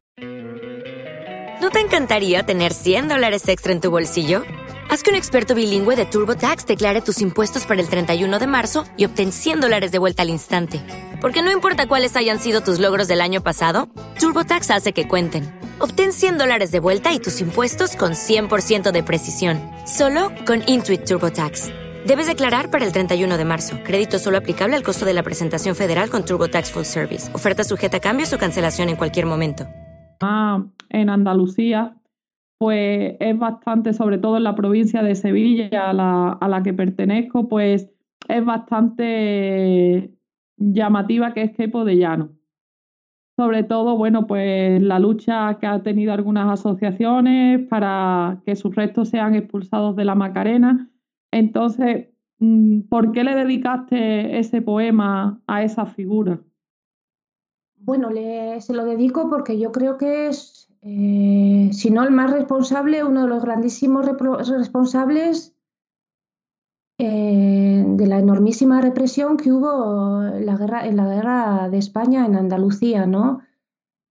¿No 1.61 1.69
te 1.69 1.79
encantaría 1.81 2.43
tener 2.43 2.73
100 2.73 3.09
dólares 3.09 3.47
extra 3.49 3.73
en 3.73 3.81
tu 3.81 3.91
bolsillo? 3.91 4.43
Haz 4.89 5.03
que 5.03 5.09
un 5.09 5.17
experto 5.17 5.53
bilingüe 5.53 5.97
de 5.97 6.05
TurboTax 6.05 6.65
declare 6.65 7.01
tus 7.01 7.19
impuestos 7.19 7.65
para 7.65 7.81
el 7.81 7.89
31 7.89 8.39
de 8.39 8.47
marzo 8.47 8.85
y 8.95 9.03
obtén 9.03 9.33
100 9.33 9.59
dólares 9.59 9.91
de 9.91 9.97
vuelta 9.97 10.21
al 10.21 10.29
instante. 10.29 10.81
Porque 11.19 11.41
no 11.41 11.51
importa 11.51 11.87
cuáles 11.87 12.15
hayan 12.15 12.39
sido 12.39 12.61
tus 12.61 12.79
logros 12.79 13.09
del 13.09 13.19
año 13.19 13.43
pasado, 13.43 13.89
TurboTax 14.19 14.71
hace 14.71 14.93
que 14.93 15.09
cuenten. 15.09 15.53
Obtén 15.79 16.13
100 16.13 16.37
dólares 16.37 16.71
de 16.71 16.79
vuelta 16.79 17.13
y 17.13 17.19
tus 17.19 17.41
impuestos 17.41 17.97
con 17.97 18.13
100% 18.13 18.91
de 18.91 19.03
precisión, 19.03 19.59
solo 19.85 20.31
con 20.45 20.63
Intuit 20.67 21.03
TurboTax. 21.03 21.82
Debes 22.05 22.27
declarar 22.27 22.69
para 22.69 22.85
el 22.85 22.91
31 22.91 23.37
de 23.37 23.45
marzo. 23.45 23.77
Crédito 23.83 24.19
solo 24.19 24.37
aplicable 24.37 24.75
al 24.75 24.83
costo 24.83 25.05
de 25.05 25.13
la 25.13 25.23
presentación 25.23 25.75
federal 25.75 26.09
con 26.09 26.25
TurboTax 26.25 26.71
Full 26.71 26.83
Service. 26.83 27.33
Oferta 27.33 27.63
sujeta 27.63 27.97
a 27.97 27.99
cambios 28.01 28.33
o 28.33 28.37
cancelación 28.37 28.89
en 28.89 28.97
cualquier 28.97 29.25
momento. 29.25 29.65
Ah, 30.21 30.65
en 30.89 31.09
Andalucía 31.09 31.95
pues 32.57 33.17
es 33.19 33.37
bastante, 33.37 33.91
sobre 33.91 34.17
todo 34.17 34.37
en 34.37 34.43
la 34.43 34.55
provincia 34.55 35.03
de 35.03 35.15
Sevilla, 35.15 35.89
a 35.89 35.91
la, 35.91 36.29
a 36.29 36.47
la 36.47 36.63
que 36.63 36.73
pertenezco, 36.73 37.49
pues 37.49 37.91
es 38.29 38.45
bastante 38.45 40.13
llamativa 40.55 41.33
que 41.33 41.43
es 41.43 41.51
Quepo 41.51 41.83
de 41.83 41.97
Llano. 41.97 42.29
Sobre 43.35 43.63
todo, 43.63 43.97
bueno, 43.97 44.27
pues 44.27 44.81
la 44.81 44.99
lucha 44.99 45.57
que 45.59 45.67
ha 45.67 45.83
tenido 45.83 46.13
algunas 46.13 46.49
asociaciones 46.51 47.67
para 47.67 48.41
que 48.45 48.55
sus 48.55 48.73
restos 48.73 49.09
sean 49.09 49.35
expulsados 49.35 49.97
de 49.97 50.05
la 50.05 50.15
Macarena. 50.15 50.89
Entonces, 51.33 52.09
mm, 52.39 52.81
¿por 52.89 53.11
qué 53.11 53.23
le 53.23 53.35
dedicaste 53.35 54.39
ese 54.39 54.61
poema 54.61 55.41
a 55.47 55.63
esa 55.63 55.85
figura? 55.85 56.39
Bueno, 57.75 58.09
le, 58.09 58.61
se 58.61 58.73
lo 58.73 58.85
dedico 58.85 59.29
porque 59.29 59.59
yo 59.59 59.71
creo 59.71 59.97
que 59.97 60.27
es 60.27 60.63
eh, 60.85 61.69
si 61.71 61.91
no 61.91 62.03
el 62.03 62.11
más 62.11 62.29
responsable, 62.29 63.05
uno 63.05 63.23
de 63.23 63.29
los 63.29 63.41
grandísimos 63.41 64.05
responsables 64.05 65.55
eh, 66.97 67.85
de 67.87 68.07
la 68.07 68.19
enormísima 68.19 68.81
represión 68.81 69.37
que 69.37 69.51
hubo 69.51 70.23
en 70.23 70.45
la 70.45 70.57
guerra, 70.57 70.85
en 70.85 70.97
la 70.97 71.07
guerra 71.07 71.69
de 71.69 71.77
España 71.77 72.25
en 72.25 72.35
Andalucía, 72.35 73.05
¿no? 73.05 73.39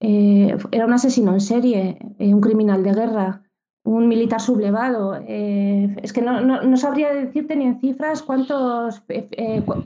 Eh, 0.01 0.57
era 0.71 0.87
un 0.87 0.95
asesino 0.95 1.35
en 1.35 1.41
serie, 1.41 1.99
un 2.19 2.41
criminal 2.41 2.83
de 2.83 2.93
guerra, 2.93 3.43
un 3.85 4.09
militar 4.09 4.41
sublevado. 4.41 5.15
es 5.17 6.13
que 6.13 6.23
no, 6.23 6.41
no, 6.41 6.77
sabría 6.77 7.13
decirte 7.13 7.57
ni 7.57 7.67
en 7.67 7.81
cifras 7.81 8.23
cuántos, 8.23 9.03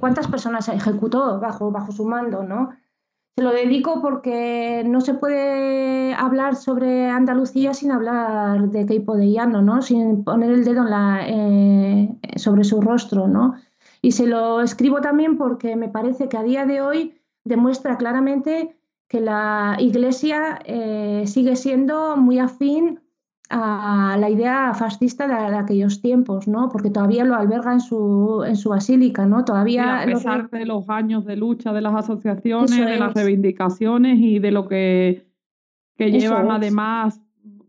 cuántas 0.01 0.29
personas 0.29 0.69
ejecutó 0.69 1.41
bajo, 1.41 1.71
bajo 1.71 1.93
su 1.93 2.05
mando, 2.05 2.43
¿no? 2.43 2.71
Se 3.39 3.45
lo 3.45 3.53
dedico 3.53 4.01
porque 4.01 4.83
no 4.87 5.03
se 5.03 5.13
puede 5.13 6.15
hablar 6.15 6.57
sobre 6.57 7.11
Andalucía 7.11 7.75
sin 7.75 7.93
hablar 7.93 8.71
de 8.71 8.87
Queipo 8.87 9.15
de 9.15 9.31
Llano, 9.31 9.61
¿no? 9.61 9.83
Sin 9.83 10.25
poner 10.25 10.53
el 10.53 10.65
dedo 10.65 10.87
eh, 11.21 12.17
sobre 12.37 12.65
su 12.65 12.81
rostro, 12.81 13.29
¿no? 13.29 13.57
Y 14.01 14.13
se 14.13 14.27
lo 14.27 14.63
escribo 14.63 15.03
también 15.03 15.37
porque 15.37 15.77
me 15.77 15.91
parece 15.91 16.31
que 16.31 16.39
a 16.39 16.43
día 16.43 16.65
de 16.65 16.81
hoy 16.81 17.21
demuestra 17.45 17.99
claramente 17.99 18.75
que 19.07 19.21
la 19.21 19.77
Iglesia 19.81 20.59
eh, 20.65 21.25
sigue 21.27 21.57
siendo 21.57 22.17
muy 22.17 22.39
afín 22.39 23.01
a 23.51 24.17
la 24.19 24.31
idea 24.31 24.75
fascista 24.75 25.27
de, 25.27 25.57
aquellos 25.57 26.01
tiempos, 26.01 26.49
¿no? 26.49 26.69
Porque 26.69 26.91
todavía 26.91 27.25
lo 27.25 27.35
alberga 27.35 27.73
en 27.73 27.81
su, 27.81 28.45
en 28.47 28.57
su 28.57 28.71
basílica, 28.71 29.27
¿no? 29.27 29.45
Todavía... 29.45 30.03
a 30.03 30.05
pesar 30.05 30.51
de 30.51 30.67
los 30.67 30.89
años 30.89 31.25
de 31.25 31.37
lucha 31.37 31.73
de 31.73 31.81
las 31.81 31.95
asociaciones, 31.95 32.77
de 32.77 32.99
las 32.99 33.15
reivindicaciones 33.15 34.19
y 34.19 34.39
de 34.39 34.51
lo 34.51 34.67
que, 34.69 35.27
que 35.97 36.11
llevan 36.11 36.51
además 36.51 37.21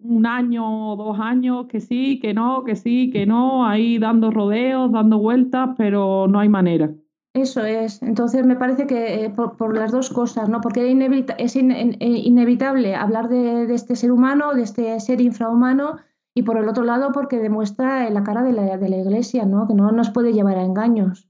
un 0.01 0.25
año 0.25 0.91
o 0.91 0.95
dos 0.95 1.19
años, 1.19 1.67
que 1.67 1.81
sí, 1.81 2.19
que 2.19 2.33
no, 2.33 2.63
que 2.63 2.75
sí, 2.75 3.09
que 3.11 3.25
no, 3.25 3.65
ahí 3.65 3.97
dando 3.99 4.31
rodeos, 4.31 4.91
dando 4.91 5.19
vueltas, 5.19 5.71
pero 5.77 6.27
no 6.27 6.39
hay 6.39 6.49
manera. 6.49 6.91
Eso 7.37 7.63
es. 7.63 8.01
Entonces 8.01 8.43
me 8.45 8.55
parece 8.55 8.87
que 8.87 9.25
eh, 9.25 9.29
por, 9.29 9.77
las 9.77 9.91
dos 9.91 10.09
cosas, 10.09 10.49
¿no? 10.49 10.59
Porque 10.59 10.91
es 11.37 11.55
eh, 11.55 11.97
inevitable 11.99 12.95
hablar 12.95 13.29
de, 13.29 13.71
este 13.73 13.95
ser 13.95 14.11
humano, 14.11 14.55
de 14.55 14.63
este 14.63 14.99
ser 14.99 15.21
infrahumano, 15.21 15.97
y 16.33 16.41
por 16.41 16.57
el 16.57 16.67
otro 16.67 16.83
lado 16.83 17.11
porque 17.13 17.37
demuestra 17.37 18.09
la 18.09 18.23
cara 18.23 18.41
de 18.41 18.53
la, 18.53 18.77
de 18.77 18.89
la 18.89 18.97
Iglesia, 18.97 19.45
¿no? 19.45 19.67
Que 19.67 19.75
no 19.75 19.91
nos 19.91 20.09
puede 20.09 20.33
llevar 20.33 20.57
a 20.57 20.63
engaños. 20.63 21.29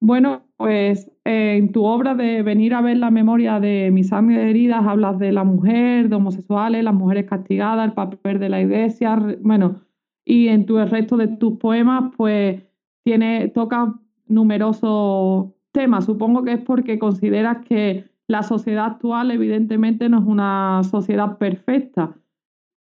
Bueno, 0.00 0.42
pues 0.56 1.10
eh, 1.24 1.56
en 1.56 1.72
tu 1.72 1.84
obra 1.84 2.14
de 2.14 2.42
Venir 2.42 2.74
a 2.74 2.80
ver 2.80 2.98
la 2.98 3.10
memoria 3.10 3.58
de 3.58 3.90
mis 3.92 4.08
sangre 4.08 4.50
heridas 4.50 4.86
hablas 4.86 5.18
de 5.18 5.32
la 5.32 5.42
mujer, 5.42 6.08
de 6.08 6.14
homosexuales, 6.14 6.84
las 6.84 6.94
mujeres 6.94 7.28
castigadas, 7.28 7.86
el 7.86 7.94
papel 7.94 8.38
de 8.38 8.48
la 8.48 8.60
Iglesia, 8.60 9.16
bueno, 9.40 9.80
y 10.24 10.46
en 10.46 10.64
tu, 10.64 10.78
el 10.78 10.90
resto 10.90 11.16
de 11.16 11.26
tus 11.26 11.58
poemas, 11.58 12.12
pues 12.16 12.62
tiene, 13.04 13.48
toca 13.48 13.94
numerosos 14.26 15.52
temas. 15.72 16.04
Supongo 16.04 16.42
que 16.42 16.54
es 16.54 16.60
porque 16.60 16.98
consideras 16.98 17.64
que 17.66 18.10
la 18.26 18.42
sociedad 18.42 18.86
actual 18.86 19.30
evidentemente 19.30 20.08
no 20.08 20.18
es 20.18 20.26
una 20.26 20.82
sociedad 20.84 21.38
perfecta. 21.38 22.14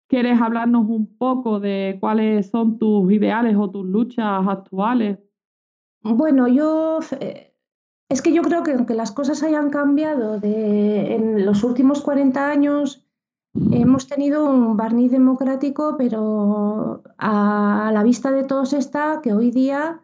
¿Quieres 0.07 0.41
hablarnos 0.41 0.87
un 0.87 1.17
poco 1.17 1.59
de 1.59 1.97
cuáles 1.99 2.49
son 2.49 2.79
tus 2.79 3.11
ideales 3.11 3.55
o 3.57 3.69
tus 3.69 3.85
luchas 3.85 4.47
actuales? 4.47 5.19
Bueno, 6.01 6.47
yo 6.47 6.99
eh, 7.19 7.53
es 8.09 8.21
que 8.23 8.33
yo 8.33 8.41
creo 8.41 8.63
que 8.63 8.71
aunque 8.73 8.95
las 8.95 9.11
cosas 9.11 9.43
hayan 9.43 9.69
cambiado 9.69 10.39
de, 10.39 11.13
en 11.13 11.45
los 11.45 11.63
últimos 11.63 12.01
40 12.01 12.49
años, 12.49 13.05
hemos 13.71 14.07
tenido 14.07 14.49
un 14.49 14.75
barniz 14.77 15.11
democrático, 15.11 15.95
pero 15.97 17.03
a 17.17 17.91
la 17.93 18.03
vista 18.03 18.31
de 18.31 18.43
todos 18.43 18.73
está 18.73 19.21
que 19.21 19.33
hoy 19.33 19.51
día 19.51 20.01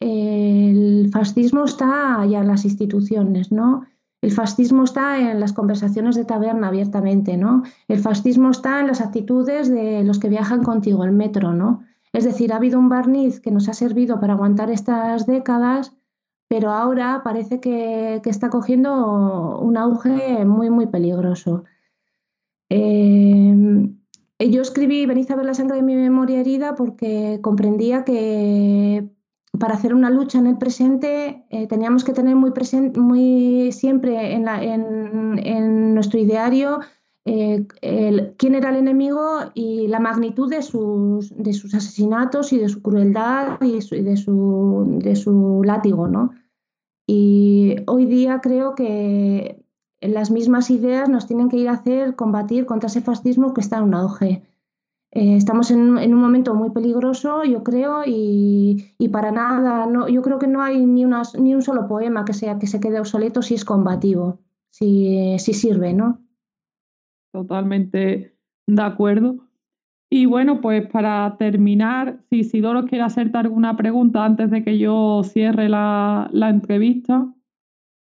el 0.00 1.10
fascismo 1.12 1.64
está 1.64 2.24
ya 2.26 2.40
en 2.40 2.48
las 2.48 2.64
instituciones, 2.64 3.50
¿no? 3.50 3.84
El 4.20 4.32
fascismo 4.32 4.84
está 4.84 5.18
en 5.18 5.38
las 5.38 5.52
conversaciones 5.52 6.16
de 6.16 6.24
taberna 6.24 6.68
abiertamente, 6.68 7.36
¿no? 7.36 7.62
El 7.86 8.00
fascismo 8.00 8.50
está 8.50 8.80
en 8.80 8.88
las 8.88 9.00
actitudes 9.00 9.68
de 9.68 10.02
los 10.02 10.18
que 10.18 10.28
viajan 10.28 10.64
contigo 10.64 11.04
el 11.04 11.12
metro, 11.12 11.52
¿no? 11.52 11.82
Es 12.12 12.24
decir, 12.24 12.52
ha 12.52 12.56
habido 12.56 12.78
un 12.78 12.88
barniz 12.88 13.40
que 13.40 13.50
nos 13.50 13.68
ha 13.68 13.74
servido 13.74 14.18
para 14.18 14.32
aguantar 14.32 14.70
estas 14.70 15.26
décadas, 15.26 15.92
pero 16.48 16.70
ahora 16.70 17.20
parece 17.22 17.60
que, 17.60 18.20
está 18.24 18.50
cogiendo 18.50 19.58
un 19.60 19.76
auge 19.76 20.44
muy, 20.44 20.70
muy 20.70 20.86
peligroso. 20.86 21.64
Eh, 22.70 23.88
yo 24.38 24.62
escribí 24.62 25.06
Venid 25.06 25.30
a 25.30 25.36
ver 25.36 25.46
la 25.46 25.54
sangre 25.54 25.76
de 25.76 25.82
mi 25.82 25.94
memoria 25.94 26.40
herida 26.40 26.74
porque 26.74 27.40
comprendía 27.42 28.04
que 28.04 29.08
para 29.58 29.74
hacer 29.74 29.94
una 29.94 30.10
lucha 30.10 30.38
en 30.38 30.46
el 30.46 30.58
presente 30.58 31.44
eh, 31.50 31.66
teníamos 31.66 32.04
que 32.04 32.12
tener 32.12 32.36
muy, 32.36 32.50
presente, 32.50 33.00
muy 33.00 33.72
siempre 33.72 34.34
en, 34.34 35.94
nuestro 35.94 36.20
ideario 36.20 36.80
eh, 37.24 37.66
quién 38.36 38.54
era 38.54 38.70
el 38.70 38.76
enemigo 38.76 39.40
y 39.54 39.86
la 39.88 40.00
magnitud 40.00 40.48
de 40.50 40.62
sus, 40.62 41.34
de 41.36 41.52
sus 41.52 41.74
asesinatos 41.74 42.52
y 42.52 42.58
de 42.58 42.68
su 42.68 42.82
crueldad 42.82 43.58
y, 43.60 43.72
de, 43.72 44.16
su, 44.16 44.98
de 44.98 45.16
su 45.16 45.62
látigo. 45.64 46.08
¿no? 46.08 46.30
Y 47.06 47.76
hoy 47.86 48.06
día 48.06 48.40
creo 48.40 48.74
que 48.74 49.62
las 50.00 50.30
mismas 50.30 50.70
ideas 50.70 51.08
nos 51.08 51.26
tienen 51.26 51.48
que 51.48 51.56
ir 51.56 51.68
a 51.68 51.72
hacer 51.72 52.16
combatir 52.16 52.66
contra 52.66 52.86
ese 52.86 53.00
fascismo 53.00 53.52
que 53.52 53.60
está 53.60 53.78
en 53.78 53.84
un 53.84 53.94
auge. 53.94 54.42
Eh, 55.10 55.36
estamos 55.36 55.70
en, 55.70 55.80
un 55.80 56.20
momento 56.20 56.54
muy 56.54 56.70
peligroso, 56.70 57.42
yo 57.44 57.62
creo, 57.62 58.02
y, 58.04 58.94
para 59.10 59.32
nada, 59.32 59.86
no, 59.86 60.08
yo 60.08 60.20
creo 60.20 60.38
que 60.38 60.46
no 60.46 60.62
hay 60.62 60.84
ni, 60.84 61.04
ni 61.04 61.54
un 61.54 61.62
solo 61.62 61.88
poema 61.88 62.24
que, 62.24 62.34
sea, 62.34 62.58
que 62.58 62.66
se 62.66 62.78
quede 62.78 63.00
obsoleto 63.00 63.40
si 63.40 63.54
es 63.54 63.64
combativo, 63.64 64.38
si, 64.70 65.38
si 65.38 65.54
sirve, 65.54 65.94
¿no? 65.94 66.20
Totalmente 67.32 68.36
de 68.66 68.82
acuerdo. 68.82 69.48
Y 70.10 70.26
bueno, 70.26 70.60
pues 70.60 70.86
para 70.88 71.36
terminar, 71.38 72.20
si 72.28 72.40
Isidoro 72.40 72.84
quiere 72.84 73.04
hacerte 73.04 73.36
alguna 73.38 73.76
pregunta 73.76 74.24
antes 74.24 74.50
de 74.50 74.64
que 74.64 74.78
yo 74.78 75.22
cierre 75.24 75.68
la, 75.68 76.30
entrevista. 76.32 77.26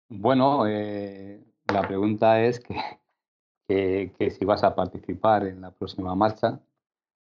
Bueno, 0.10 0.66
eh, 0.68 1.44
la 1.72 1.82
pregunta 1.82 2.44
es 2.44 2.60
que, 2.60 4.12
que, 4.18 4.32
si 4.32 4.46
vas 4.46 4.64
a 4.64 4.76
participar 4.76 5.46
en 5.46 5.62
la 5.62 5.72
próxima 5.72 6.16
marcha 6.16 6.60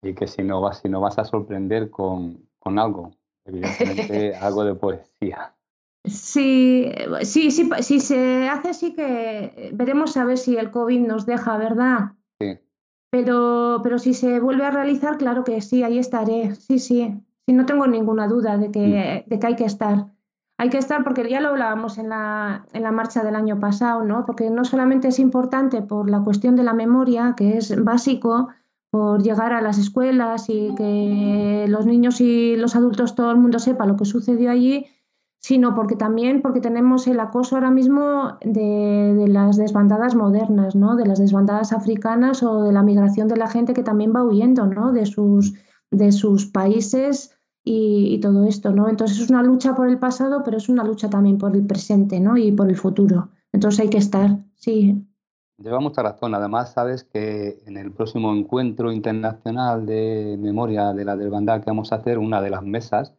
y 0.03 0.15
que 0.15 0.27
si 0.27 0.43
no 0.43 0.61
vas, 0.61 0.81
si 0.81 0.89
no 0.89 1.01
vas 1.01 1.19
a 1.19 1.25
sorprender 1.25 1.91
con, 1.91 2.49
con 2.59 2.79
algo, 2.79 3.13
evidentemente 3.45 4.35
algo 4.41 4.65
de 4.65 4.75
poesía. 4.75 5.55
Sí, 6.05 6.91
sí, 7.23 7.51
sí, 7.51 7.69
si 7.81 8.01
se 8.01 8.49
hace 8.49 8.73
sí 8.73 8.95
que 8.95 9.71
veremos 9.75 10.17
a 10.17 10.25
ver 10.25 10.39
si 10.39 10.57
el 10.57 10.71
COVID 10.71 11.01
nos 11.07 11.27
deja, 11.27 11.59
¿verdad? 11.59 12.13
Sí. 12.41 12.59
Pero, 13.11 13.81
pero 13.83 13.99
si 13.99 14.15
se 14.15 14.41
vuelve 14.41 14.65
a 14.65 14.71
realizar, 14.71 15.19
claro 15.19 15.45
que 15.45 15.61
sí, 15.61 15.83
ahí 15.83 15.99
estaré. 15.99 16.55
Sí, 16.55 16.79
sí. 16.79 17.21
Sí, 17.47 17.55
no 17.55 17.65
tengo 17.65 17.87
ninguna 17.87 18.29
duda 18.29 18.59
de 18.59 18.71
que, 18.71 19.25
mm. 19.27 19.31
de 19.31 19.39
que 19.39 19.47
hay 19.47 19.57
que 19.57 19.65
estar. 19.65 20.07
Hay 20.59 20.71
que 20.71 20.79
estar 20.79 21.05
porque 21.05 21.29
ya 21.31 21.41
lo 21.41 21.49
hablábamos 21.49 21.99
en 21.99 22.11
la, 22.11 22.67
en 22.73 22.83
la 22.83 22.93
marcha 22.93 23.23
del 23.23 23.37
año 23.37 23.59
pasado, 23.61 24.05
¿no? 24.05 24.27
Porque 24.27 24.51
no 24.51 24.65
solamente 24.65 25.09
es 25.09 25.19
importante 25.19 25.83
por 25.83 26.11
la 26.11 26.21
cuestión 26.21 26.57
de 26.57 26.65
la 26.65 26.75
memoria, 26.75 27.35
que 27.37 27.57
es 27.57 27.83
básico, 27.83 28.49
por 28.91 29.23
llegar 29.23 29.53
a 29.53 29.61
las 29.61 29.79
escuelas 29.79 30.49
y 30.49 30.75
que 30.75 31.67
los 31.69 31.87
niños 31.87 32.21
y 32.21 32.57
los 32.57 32.75
adultos, 32.75 33.15
todo 33.15 33.31
el 33.31 33.37
mundo 33.37 33.59
sepa 33.59 33.87
lo 33.87 33.97
que 33.97 34.05
sucedió 34.05 34.51
allí, 34.51 34.87
sino 35.41 35.75
porque 35.75 35.95
también 35.95 36.43
porque 36.43 36.61
tenemos 36.61 37.07
el 37.07 37.21
acoso 37.21 37.57
ahora 37.57 37.71
mismo 37.71 38.39
de, 38.43 39.27
las 39.29 39.57
desbandadas 39.57 40.15
modernas, 40.15 40.75
¿no? 40.75 40.97
de 40.97 41.07
las 41.07 41.19
desbandadas 41.19 41.73
africanas 41.73 42.43
o 42.43 42.63
de 42.63 42.73
la 42.73 42.83
migración 42.83 43.29
de 43.29 43.37
la 43.37 43.49
gente 43.49 43.75
que 43.75 43.83
también 43.83 44.13
va 44.15 44.25
huyendo 44.25 44.67
¿no? 44.67 44.93
de, 44.93 45.07
sus, 45.07 45.55
de 45.91 46.11
sus 46.13 46.47
países 46.47 47.37
y, 47.65 48.19
todo 48.21 48.45
esto. 48.47 48.73
¿no? 48.73 48.89
Entonces 48.89 49.21
es 49.21 49.31
una 49.31 49.43
lucha 49.43 49.75
por 49.75 49.89
el 49.89 49.99
pasado, 49.99 50.43
pero 50.45 50.57
es 50.57 50.69
una 50.69 50.83
lucha 50.83 51.09
también 51.11 51.39
por 51.39 51.55
el 51.55 51.67
presente 51.67 52.21
¿no? 52.21 52.37
y 52.37 52.51
por 52.51 52.69
el 52.69 52.77
futuro. 52.77 53.29
Entonces 53.53 53.81
hay 53.81 53.91
que 53.91 53.99
estar, 53.99 54.45
sí. 54.57 55.08
Lleva 55.59 55.81
mucha 55.81 56.03
razón. 56.03 56.35
Además, 56.35 56.73
sabes 56.73 57.03
que 57.03 57.59
en 57.67 57.77
el 57.77 57.93
próximo 57.93 58.33
encuentro 58.33 58.93
internacional 58.93 59.87
de 59.87 60.37
memoria 60.39 60.93
de 60.93 61.05
la 61.05 61.17
desbandada 61.17 61.61
que 61.61 61.71
vamos 61.71 61.91
a 61.91 61.97
hacer, 61.97 62.19
una 62.19 62.41
de 62.41 62.51
las 62.51 62.63
mesas, 62.63 63.15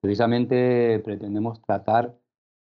precisamente 0.00 0.98
pretendemos 0.98 1.62
tratar 1.62 2.14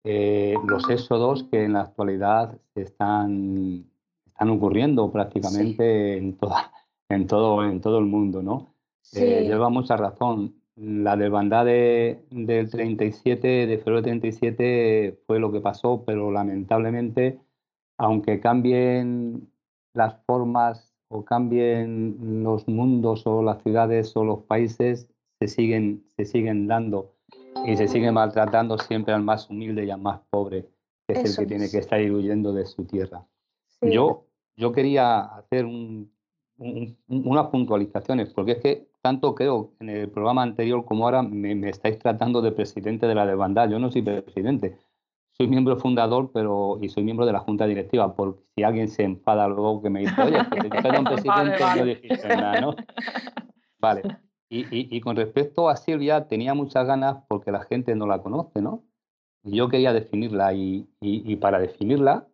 eh, 0.06 0.56
los 0.66 0.89
éxodos 0.89 1.44
que 1.44 1.66
en 1.66 1.74
la 1.74 1.82
actualidad 1.82 2.58
están, 2.76 3.86
están 4.26 4.50
ocurriendo 4.50 5.12
prácticamente 5.12 6.18
en, 6.18 6.38
toda, 6.38 6.72
en, 7.10 7.28
todo, 7.28 7.62
en 7.66 7.82
todo 7.82 8.00
el 8.00 8.06
mundo. 8.06 8.42
¿no? 8.42 8.74
Eh, 9.16 9.44
lleva 9.44 9.70
mucha 9.70 9.98
razón. 9.98 10.56
La 10.76 11.18
desbandada 11.18 11.66
del 11.66 12.70
37, 12.72 13.68
de 13.68 13.78
febrero 13.80 14.02
del 14.02 14.22
37, 14.22 15.20
fue 15.28 15.39
lo 15.39 15.52
que 15.52 15.60
pasó, 15.60 16.04
pero 16.06 16.32
lamentablemente 16.32 17.42
aunque 17.97 18.39
cambien 18.39 19.49
las 19.93 20.15
formas 20.25 20.93
o 21.10 21.23
cambien 21.23 22.43
los 22.43 22.67
mundos 22.67 23.27
o 23.27 23.43
las 23.43 23.62
ciudades 23.62 24.15
o 24.15 24.23
los 24.23 24.39
países, 24.43 25.08
se 25.39 25.47
siguen, 25.47 26.03
se 26.15 26.25
siguen 26.25 26.67
dando 26.67 27.13
y 27.65 27.77
se 27.77 27.88
siguen 27.88 28.15
maltratando 28.15 28.77
siempre 28.77 29.13
al 29.13 29.23
más 29.23 29.49
humilde 29.49 29.86
y 29.86 29.91
al 29.91 30.01
más 30.01 30.21
pobre, 30.29 30.67
que 31.08 31.13
es 31.13 31.25
el 31.25 31.36
que 31.38 31.45
tiene 31.45 31.69
que 31.69 31.77
estar 31.77 31.99
huyendo 31.99 32.53
de 32.53 32.65
su 32.65 32.86
tierra. 32.86 33.25
Yo, 33.82 34.25
yo 34.56 34.71
quería 34.71 35.19
hacer 35.19 35.65
unas 36.58 37.47
puntualizaciones, 37.47 38.34
porque 38.34 38.53
es 38.53 38.58
que 38.60 38.88
tanto 39.01 39.36
creo 39.36 39.73
en 39.79 39.89
el 39.89 40.10
programa 40.10 40.43
anterior 40.43 40.86
como 40.86 41.06
ahora 41.06 41.21
me, 41.21 41.56
me 41.56 41.69
estáis 41.69 41.99
tratando 41.99 42.41
de 42.41 42.53
presidente 42.53 43.06
de 43.06 43.15
la 43.15 43.25
desbandada. 43.25 43.69
Yo 43.69 43.79
no 43.79 43.91
soy 43.91 44.01
presidente, 44.01 44.77
soy 45.38 45.48
miembro 45.48 45.78
fundador 45.78 46.32
pero 46.34 46.78
y 46.82 46.89
soy 46.89 47.04
miembro 47.04 47.26
de 47.26 47.34
la 47.34 47.39
junta 47.39 47.65
directiva, 47.65 48.15
porque 48.15 48.43
si 48.56 48.63
alguien 48.63 48.88
se 48.88 49.04
enfada 49.04 49.48
luego 49.48 49.82
que 49.82 49.89
me 49.89 50.02
dice, 50.02 50.22
oye, 50.22 50.39
que 50.52 50.69
te 50.69 50.69
dijeron 50.78 51.04
presidente, 51.04 51.63
no 51.78 51.86
dijiste 51.86 52.28
nada, 52.30 52.62
¿no? 52.62 52.76
Vale. 53.80 54.02
Y, 54.50 54.65
y, 54.69 55.02
con 55.02 55.15
respecto 55.15 55.67
a 55.67 55.76
Silvia, 55.76 56.28
tenía 56.28 56.54
muchas 56.54 56.86
ganas 56.86 57.24
porque 57.28 57.52
la 57.52 57.63
gente 57.63 57.96
no 57.96 58.06
la 58.06 58.22
conoce, 58.22 58.62
¿no? 58.62 58.84
Y 59.43 59.58
yo 59.58 59.67
quería 59.67 59.93
definirla 59.93 60.54
y, 60.54 60.88
y 61.02 61.36
para 61.38 61.58
definirla 61.58 62.28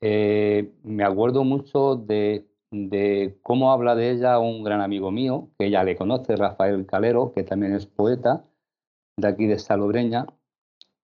eh, 0.00 0.72
me 0.82 1.04
acuerdo 1.04 1.44
mucho 1.44 1.96
de, 1.96 2.46
de, 2.70 3.38
cómo 3.42 3.72
habla 3.72 3.94
de 3.94 4.10
ella 4.10 4.38
un 4.38 4.62
gran 4.62 4.80
amigo 4.80 5.10
mío, 5.10 5.50
que 5.58 5.66
ella 5.66 5.84
le 5.84 5.96
conoce, 5.96 6.36
Rafael 6.36 6.86
Calero, 6.86 7.32
que 7.32 7.42
también 7.42 7.74
es 7.74 7.86
poeta 7.86 8.44
de 9.16 9.28
aquí 9.28 9.46
de 9.46 9.58
Salobreña, 9.58 10.26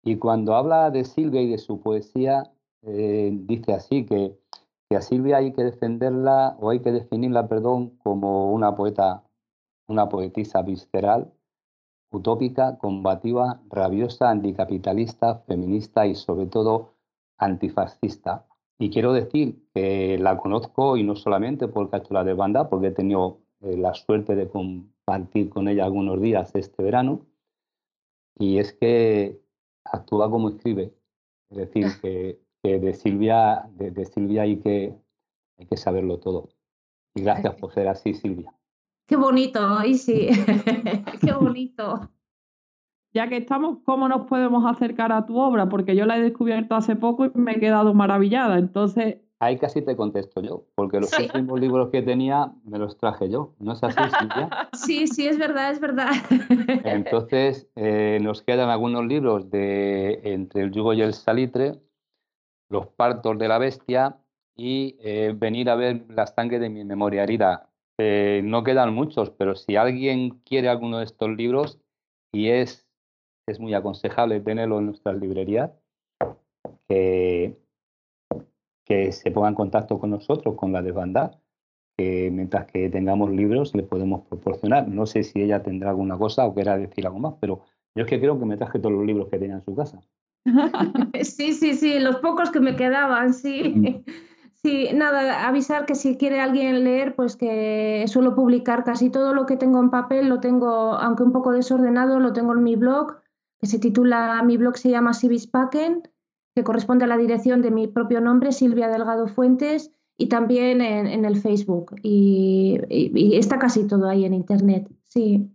y 0.07 0.15
cuando 0.17 0.55
habla 0.55 0.89
de 0.89 1.03
Silvia 1.03 1.41
y 1.41 1.49
de 1.49 1.57
su 1.57 1.81
poesía, 1.81 2.49
eh, 2.83 3.29
dice 3.33 3.73
así 3.73 4.05
que, 4.05 4.39
que, 4.89 4.95
a 4.95 5.01
Silvia 5.01 5.37
hay 5.37 5.51
que 5.51 5.65
defenderla 5.65 6.55
o 6.61 6.69
hay 6.69 6.79
que 6.79 6.93
definirla, 6.93 7.49
perdón, 7.49 7.97
como 8.03 8.53
una 8.53 8.73
poeta, 8.73 9.25
una 9.85 10.07
poetisa 10.07 10.61
visceral, 10.61 11.33
utópica, 12.09 12.77
combativa, 12.77 13.59
rabiosa, 13.69 14.29
anticapitalista, 14.29 15.39
feminista 15.39 16.07
y 16.07 16.15
sobre 16.15 16.45
todo 16.45 16.93
antifascista. 17.37 18.45
Y 18.79 18.89
quiero 18.91 19.11
decir 19.11 19.61
que 19.73 20.17
la 20.19 20.37
conozco 20.37 20.95
y 20.95 21.03
no 21.03 21.17
solamente 21.17 21.67
porque 21.67 21.97
ha 21.97 21.99
hecho 21.99 22.13
la 22.13 22.23
banda, 22.33 22.69
porque 22.69 22.87
he 22.87 22.91
tenido 22.91 23.39
eh, 23.59 23.75
la 23.75 23.93
suerte 23.93 24.35
de 24.35 24.47
compartir 24.47 25.49
con 25.49 25.67
ella 25.67 25.83
algunos 25.83 26.21
días 26.21 26.55
este 26.55 26.81
verano. 26.81 27.25
Y 28.39 28.59
es 28.59 28.71
que 28.71 29.41
actúa 29.91 30.29
como 30.29 30.49
escribe. 30.49 30.93
Es 31.49 31.57
decir, 31.57 31.85
que, 32.01 32.39
de 32.63 32.93
Silvia, 32.93 33.69
de, 33.75 34.05
Silvia 34.05 34.41
hay 34.41 34.59
que, 34.59 34.93
hay 35.57 35.65
que 35.65 35.77
saberlo 35.77 36.19
todo. 36.19 36.49
Y 37.15 37.21
gracias 37.21 37.55
por 37.55 37.73
ser 37.73 37.87
así, 37.87 38.13
Silvia. 38.13 38.53
Qué 39.07 39.15
bonito, 39.15 39.83
y 39.85 39.95
sí, 39.95 40.27
qué 41.21 41.31
bonito. 41.39 42.09
Ya 43.13 43.29
que 43.29 43.37
estamos, 43.37 43.79
¿cómo 43.85 44.09
nos 44.09 44.27
podemos 44.27 44.65
acercar 44.65 45.13
a 45.13 45.25
tu 45.25 45.37
obra? 45.37 45.69
Porque 45.69 45.95
yo 45.95 46.05
la 46.05 46.17
he 46.17 46.21
descubierto 46.21 46.75
hace 46.75 46.95
poco 46.95 47.25
y 47.25 47.31
me 47.33 47.53
he 47.53 47.59
quedado 47.59 47.93
maravillada. 47.93 48.59
Entonces, 48.59 49.21
Ahí 49.39 49.59
casi 49.59 49.83
te 49.83 49.95
contesto 49.95 50.41
yo, 50.41 50.63
porque 50.73 50.99
los 50.99 51.17
últimos 51.19 51.59
libros 51.59 51.89
que 51.91 52.01
tenía 52.01 52.51
me 52.65 52.79
los 52.79 52.97
traje 52.97 53.29
yo. 53.29 53.53
¿No 53.59 53.73
es 53.73 53.83
así, 53.83 54.01
Silvia? 54.19 54.49
Sí, 54.73 55.07
sí, 55.07 55.27
es 55.27 55.37
verdad, 55.37 55.71
es 55.71 55.79
verdad. 55.79 56.11
Entonces, 56.83 57.67
eh, 57.75 58.17
nos 58.21 58.41
quedan 58.41 58.69
algunos 58.69 59.05
libros 59.05 59.51
de 59.51 60.21
Entre 60.23 60.63
el 60.63 60.71
yugo 60.71 60.93
y 60.93 61.01
el 61.01 61.13
salitre, 61.13 61.79
Los 62.69 62.87
partos 62.87 63.37
de 63.37 63.47
la 63.47 63.59
bestia 63.59 64.17
y 64.55 64.97
eh, 65.01 65.35
Venir 65.37 65.69
a 65.69 65.75
ver 65.75 66.05
las 66.09 66.33
tanques 66.33 66.59
de 66.59 66.69
mi 66.69 66.83
memoria 66.83 67.23
herida. 67.23 67.69
Eh, 67.99 68.41
no 68.43 68.63
quedan 68.63 68.93
muchos, 68.93 69.29
pero 69.29 69.55
si 69.55 69.75
alguien 69.75 70.41
quiere 70.45 70.67
alguno 70.67 70.97
de 70.97 71.05
estos 71.05 71.29
libros, 71.29 71.79
y 72.31 72.49
es, 72.49 72.87
es 73.47 73.59
muy 73.59 73.75
aconsejable 73.75 74.39
tenerlo 74.39 74.79
en 74.79 74.87
nuestras 74.87 75.17
librerías, 75.17 75.71
que 76.87 77.55
que 78.87 79.11
se 79.11 79.31
ponga 79.31 79.49
en 79.49 79.55
contacto 79.55 79.99
con 79.99 80.11
nosotros, 80.11 80.55
con 80.55 80.71
la 80.71 80.81
desbandada, 80.81 81.31
que 81.97 82.29
mientras 82.31 82.67
que 82.67 82.89
tengamos 82.89 83.31
libros 83.31 83.75
le 83.75 83.83
podemos 83.83 84.25
proporcionar. 84.27 84.87
No 84.87 85.05
sé 85.05 85.23
si 85.23 85.41
ella 85.41 85.61
tendrá 85.61 85.89
alguna 85.89 86.17
cosa 86.17 86.45
o 86.45 86.53
quiera 86.53 86.77
decir 86.77 87.05
algo 87.05 87.19
más, 87.19 87.33
pero 87.41 87.61
yo 87.95 88.03
es 88.03 88.09
que 88.09 88.19
creo 88.19 88.39
que 88.39 88.45
me 88.45 88.57
traje 88.57 88.79
todos 88.79 88.95
los 88.95 89.05
libros 89.05 89.27
que 89.29 89.39
tenía 89.39 89.55
en 89.55 89.65
su 89.65 89.75
casa. 89.75 89.99
Sí, 91.23 91.53
sí, 91.53 91.73
sí, 91.73 91.99
los 91.99 92.17
pocos 92.17 92.51
que 92.51 92.59
me 92.59 92.75
quedaban, 92.75 93.33
sí. 93.33 93.73
Mm. 93.75 94.11
Sí, 94.63 94.89
nada, 94.91 95.47
avisar 95.47 95.85
que 95.85 95.93
si 95.93 96.17
quiere 96.17 96.41
alguien 96.41 96.83
leer, 96.83 97.15
pues 97.15 97.37
que 97.37 98.03
suelo 98.07 98.35
publicar 98.35 98.83
casi 98.83 99.11
todo 99.11 99.33
lo 99.35 99.45
que 99.45 99.55
tengo 99.55 99.79
en 99.79 99.91
papel, 99.91 100.27
lo 100.27 100.39
tengo, 100.39 100.93
aunque 100.93 101.21
un 101.21 101.31
poco 101.31 101.51
desordenado, 101.51 102.19
lo 102.19 102.33
tengo 102.33 102.53
en 102.53 102.63
mi 102.63 102.75
blog, 102.75 103.17
que 103.61 103.67
se 103.67 103.77
titula, 103.77 104.41
mi 104.43 104.57
blog 104.57 104.75
se 104.77 104.89
llama 104.89 105.13
Civispacken 105.13 106.01
que 106.57 106.63
corresponde 106.63 107.05
a 107.05 107.07
la 107.07 107.19
dirección 107.19 107.61
de 107.61 107.69
mi 107.69 107.85
propio 107.85 108.19
nombre, 108.19 108.51
Silvia 108.51 108.87
Delgado 108.87 109.27
Fuentes, 109.27 109.91
y 110.17 110.27
también 110.27 110.81
en, 110.81 111.23
el 111.23 111.35
Facebook. 111.35 111.93
Y, 112.01 112.79
está 113.37 113.59
casi 113.59 113.85
todo 113.85 114.09
ahí 114.09 114.25
en 114.25 114.33
Internet, 114.33 114.89
sí. 115.03 115.51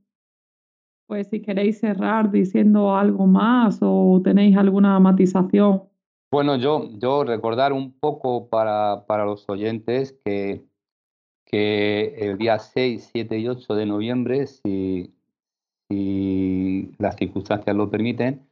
Pues 1.09 1.27
si 1.27 1.43
queréis 1.43 1.81
cerrar 1.81 2.31
diciendo 2.31 2.95
algo 2.95 3.27
más 3.27 3.81
o 3.83 4.21
tenéis 4.23 4.57
alguna 4.57 5.01
matización. 5.01 5.83
Bueno, 6.31 6.55
yo, 6.55 6.89
yo 7.01 7.25
recordar 7.25 7.73
un 7.73 7.91
poco 7.99 8.49
para, 8.49 9.05
para 9.09 9.25
los 9.25 9.49
oyentes 9.49 10.17
que, 10.25 10.63
que 11.45 12.15
el 12.19 12.39
día 12.39 12.61
6, 12.61 13.11
7 13.13 13.39
y 13.41 13.49
8 13.49 13.75
de 13.75 13.87
noviembre, 13.87 14.47
si, 14.47 15.13
si 15.89 16.95
las 16.99 17.17
circunstancias 17.17 17.75
lo 17.75 17.91
permiten, 17.91 18.47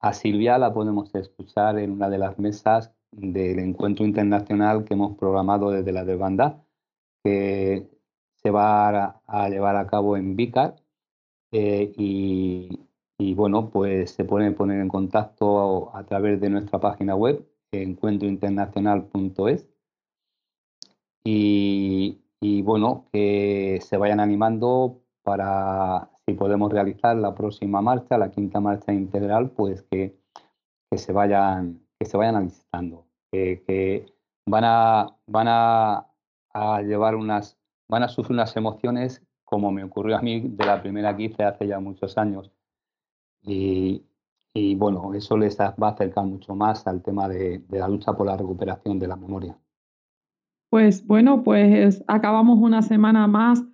a 0.00 0.12
Silvia 0.12 0.58
la 0.58 0.72
podemos 0.72 1.14
escuchar 1.14 1.78
en 1.78 1.92
una 1.92 2.08
de 2.08 2.18
las 2.18 2.38
mesas 2.38 2.92
del 3.10 3.58
encuentro 3.58 4.04
internacional 4.04 4.84
que 4.84 4.94
hemos 4.94 5.16
programado 5.16 5.70
desde 5.70 5.92
la 5.92 6.04
banda 6.16 6.62
que 7.24 7.88
se 8.36 8.50
va 8.50 9.20
a, 9.26 9.48
llevar 9.48 9.76
a 9.76 9.86
cabo 9.86 10.16
en 10.16 10.36
Vicar. 10.36 10.76
Eh, 11.52 11.92
y, 11.96 13.34
bueno, 13.34 13.70
pues 13.70 14.12
se 14.12 14.24
pueden 14.24 14.54
poner 14.54 14.80
en 14.80 14.88
contacto 14.88 15.94
a, 15.96 16.04
través 16.04 16.40
de 16.40 16.50
nuestra 16.50 16.78
página 16.78 17.16
web, 17.16 17.44
encuentrointernacional.es. 17.72 19.68
Y, 21.24 22.20
y 22.40 22.62
bueno, 22.62 23.08
que 23.12 23.80
se 23.82 23.96
vayan 23.96 24.20
animando 24.20 25.02
para 25.22 26.10
si 26.26 26.34
podemos 26.34 26.72
realizar 26.72 27.16
la 27.16 27.34
próxima 27.34 27.80
marcha, 27.80 28.18
la 28.18 28.30
quinta 28.30 28.60
marcha 28.60 28.92
integral, 28.92 29.50
pues 29.50 29.82
que, 29.82 30.18
que 30.90 30.98
se 30.98 31.12
vayan 31.12 31.80
que 31.98 32.06
se 32.06 32.16
vayan 32.16 32.50
que, 33.32 34.06
van 34.46 34.64
a 34.64 35.06
van 35.26 35.46
a, 35.48 36.06
llevar 36.82 37.14
unas 37.14 37.58
van 37.88 38.02
a 38.02 38.08
sufrir 38.08 38.32
unas 38.34 38.56
emociones 38.56 39.22
como 39.44 39.70
me 39.70 39.84
ocurrió 39.84 40.16
a 40.16 40.22
mí 40.22 40.40
de 40.40 40.66
la 40.66 40.82
primera 40.82 41.16
que 41.16 41.24
hice 41.24 41.44
hace 41.44 41.68
ya 41.68 41.78
muchos 41.78 42.18
años. 42.18 42.50
Y, 43.42 44.04
y 44.52 44.74
bueno, 44.74 45.14
eso 45.14 45.36
les 45.36 45.56
va 45.60 45.74
a 45.78 45.90
acercar 45.90 46.24
mucho 46.24 46.56
más 46.56 46.86
al 46.88 47.02
tema 47.02 47.28
de 47.28 47.62
la 47.68 47.86
lucha 47.86 48.12
por 48.14 48.26
la 48.26 48.36
recuperación 48.36 48.98
de 48.98 49.06
la 49.06 49.14
memoria. 49.14 49.56
Pues 50.68 51.06
bueno, 51.06 51.44
pues 51.44 52.02
acabamos 52.08 52.58
una 52.58 52.82
semana 52.82 53.28
más 53.28 53.64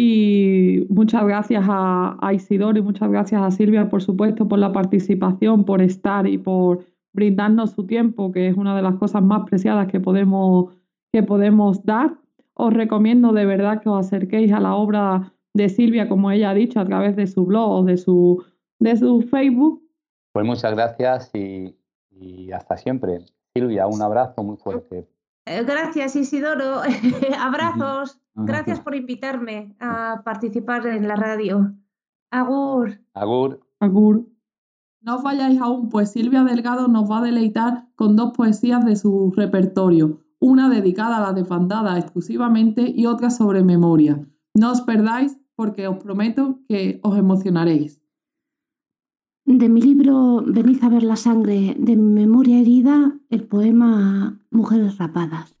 y 0.00 0.86
muchas 0.90 1.24
gracias 1.24 1.64
a, 1.68 2.16
a, 2.20 2.32
Isidoro 2.32 2.78
y 2.78 2.82
muchas 2.82 3.10
gracias 3.10 3.42
a 3.42 3.50
Silvia, 3.50 3.88
por 3.88 4.00
supuesto, 4.00 4.46
por 4.46 4.60
la 4.60 4.72
participación, 4.72 5.64
por 5.64 5.82
estar 5.82 6.28
y 6.28 6.38
por 6.38 6.86
brindarnos 7.12 7.72
su 7.72 7.84
tiempo, 7.84 8.30
que 8.30 8.46
es 8.46 8.56
una 8.56 8.76
de 8.76 8.82
las 8.82 8.94
cosas 8.94 9.24
más 9.24 9.44
preciadas 9.50 9.90
que 9.90 9.98
podemos, 9.98 10.72
que 11.12 11.24
podemos 11.24 11.84
dar. 11.84 12.16
Os 12.54 12.72
recomiendo 12.72 13.32
de 13.32 13.44
verdad 13.44 13.82
que 13.82 13.88
os 13.88 14.06
acerquéis 14.06 14.52
a 14.52 14.60
la 14.60 14.76
obra 14.76 15.32
de 15.52 15.68
Silvia, 15.68 16.08
como 16.08 16.30
ella 16.30 16.50
ha 16.50 16.54
dicho, 16.54 16.78
a 16.78 16.84
través 16.84 17.16
de 17.16 17.26
su 17.26 17.44
blog 17.44 17.68
o 17.68 17.82
de 17.82 17.96
su, 17.96 18.44
de 18.78 18.96
su 18.96 19.22
Facebook. 19.22 19.82
Pues 20.32 20.46
muchas 20.46 20.74
gracias 20.74 21.34
y, 21.34 21.76
y 22.12 22.52
hasta 22.52 22.76
siempre. 22.76 23.18
Silvia, 23.52 23.88
un 23.88 24.00
abrazo 24.00 24.44
muy 24.44 24.58
fuerte. 24.58 25.08
Eh, 25.48 25.64
gracias, 25.64 26.14
Isidoro. 26.14 26.82
Abrazos. 27.40 28.20
Gracias 28.34 28.80
por 28.80 28.94
invitarme 28.94 29.74
a 29.80 30.22
participar 30.24 30.86
en 30.86 31.08
la 31.08 31.16
radio. 31.16 31.74
Agur. 32.30 33.00
Agur. 33.14 33.60
Agur. 33.80 34.28
No 35.00 35.16
os 35.16 35.22
vayáis 35.22 35.60
aún, 35.60 35.88
pues 35.88 36.12
Silvia 36.12 36.44
Delgado 36.44 36.86
nos 36.86 37.10
va 37.10 37.18
a 37.18 37.22
deleitar 37.22 37.88
con 37.96 38.14
dos 38.14 38.32
poesías 38.36 38.84
de 38.84 38.94
su 38.96 39.32
repertorio, 39.34 40.20
una 40.38 40.68
dedicada 40.68 41.16
a 41.16 41.20
la 41.20 41.32
desbandada 41.32 41.98
exclusivamente 41.98 42.92
y 42.94 43.06
otra 43.06 43.30
sobre 43.30 43.64
memoria. 43.64 44.20
No 44.54 44.72
os 44.72 44.82
perdáis 44.82 45.40
porque 45.56 45.88
os 45.88 45.96
prometo 45.96 46.60
que 46.68 47.00
os 47.02 47.16
emocionaréis. 47.16 48.02
De 49.48 49.70
mi 49.70 49.80
libro 49.80 50.44
Venid 50.46 50.84
a 50.84 50.90
ver 50.90 51.02
la 51.02 51.16
sangre 51.16 51.74
de 51.78 51.96
mi 51.96 52.12
memoria 52.12 52.60
herida, 52.60 53.18
el 53.30 53.44
poema 53.44 54.38
Mujeres 54.50 54.98
rapadas. 54.98 55.56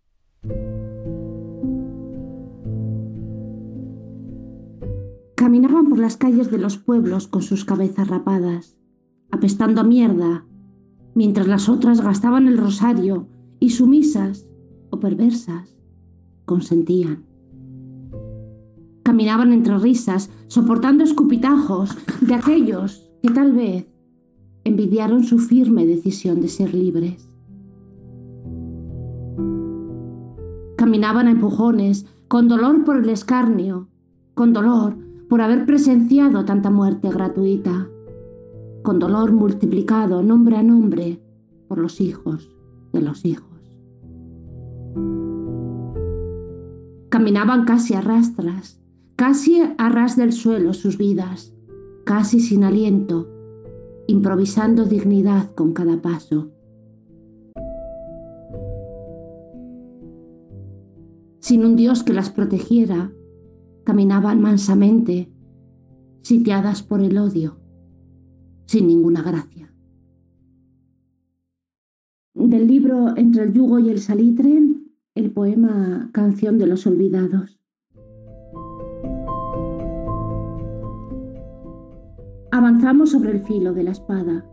Caminaban 5.34 5.88
por 5.88 5.98
las 5.98 6.18
calles 6.18 6.50
de 6.50 6.58
los 6.58 6.76
pueblos 6.76 7.28
con 7.28 7.40
sus 7.40 7.64
cabezas 7.64 8.08
rapadas, 8.08 8.76
apestando 9.30 9.80
a 9.80 9.84
mierda, 9.84 10.44
mientras 11.14 11.48
las 11.48 11.70
otras 11.70 12.02
gastaban 12.02 12.46
el 12.46 12.58
rosario 12.58 13.26
y 13.58 13.70
sumisas 13.70 14.46
o 14.90 15.00
perversas 15.00 15.78
consentían. 16.44 17.24
Caminaban 19.02 19.50
entre 19.54 19.78
risas, 19.78 20.30
soportando 20.48 21.04
escupitajos 21.04 21.96
de 22.20 22.34
aquellos 22.34 23.07
que 23.22 23.30
tal 23.30 23.52
vez 23.52 23.86
envidiaron 24.64 25.24
su 25.24 25.38
firme 25.38 25.86
decisión 25.86 26.40
de 26.40 26.48
ser 26.48 26.74
libres. 26.74 27.28
Caminaban 30.76 31.26
a 31.26 31.32
empujones, 31.32 32.06
con 32.28 32.48
dolor 32.48 32.84
por 32.84 32.98
el 32.98 33.08
escarnio, 33.08 33.88
con 34.34 34.52
dolor 34.52 34.96
por 35.28 35.40
haber 35.40 35.66
presenciado 35.66 36.44
tanta 36.44 36.70
muerte 36.70 37.10
gratuita, 37.10 37.88
con 38.82 38.98
dolor 38.98 39.32
multiplicado 39.32 40.22
nombre 40.22 40.56
a 40.56 40.62
nombre 40.62 41.20
por 41.66 41.78
los 41.78 42.00
hijos 42.00 42.54
de 42.92 43.02
los 43.02 43.24
hijos. 43.24 43.48
Caminaban 47.08 47.64
casi 47.64 47.94
a 47.94 48.00
rastras, 48.00 48.80
casi 49.16 49.60
a 49.76 49.88
ras 49.88 50.16
del 50.16 50.32
suelo 50.32 50.72
sus 50.72 50.96
vidas, 50.98 51.54
casi 52.08 52.40
sin 52.40 52.64
aliento, 52.64 53.28
improvisando 54.06 54.86
dignidad 54.86 55.54
con 55.54 55.74
cada 55.74 56.00
paso. 56.00 56.50
Sin 61.40 61.66
un 61.66 61.76
Dios 61.76 62.02
que 62.04 62.14
las 62.14 62.30
protegiera, 62.30 63.12
caminaban 63.84 64.40
mansamente, 64.40 65.30
sitiadas 66.22 66.82
por 66.82 67.02
el 67.02 67.18
odio, 67.18 67.58
sin 68.64 68.86
ninguna 68.86 69.22
gracia. 69.22 69.70
Del 72.32 72.66
libro 72.66 73.18
Entre 73.18 73.42
el 73.42 73.52
yugo 73.52 73.80
y 73.80 73.90
el 73.90 74.00
salitre, 74.00 74.62
el 75.14 75.30
poema 75.30 76.08
Canción 76.14 76.56
de 76.56 76.68
los 76.68 76.86
Olvidados. 76.86 77.57
Avanzamos 82.58 83.10
sobre 83.12 83.30
el 83.30 83.40
filo 83.42 83.72
de 83.72 83.84
la 83.84 83.92
espada, 83.92 84.44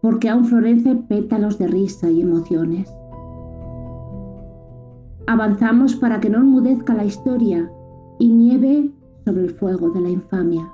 porque 0.00 0.30
aún 0.30 0.46
florecen 0.46 1.02
pétalos 1.02 1.58
de 1.58 1.66
risa 1.66 2.10
y 2.10 2.22
emociones. 2.22 2.90
Avanzamos 5.26 5.96
para 5.96 6.18
que 6.18 6.30
no 6.30 6.38
enmudezca 6.38 6.94
la 6.94 7.04
historia 7.04 7.70
y 8.18 8.30
nieve 8.30 8.90
sobre 9.26 9.42
el 9.42 9.50
fuego 9.50 9.90
de 9.90 10.00
la 10.00 10.08
infamia. 10.08 10.66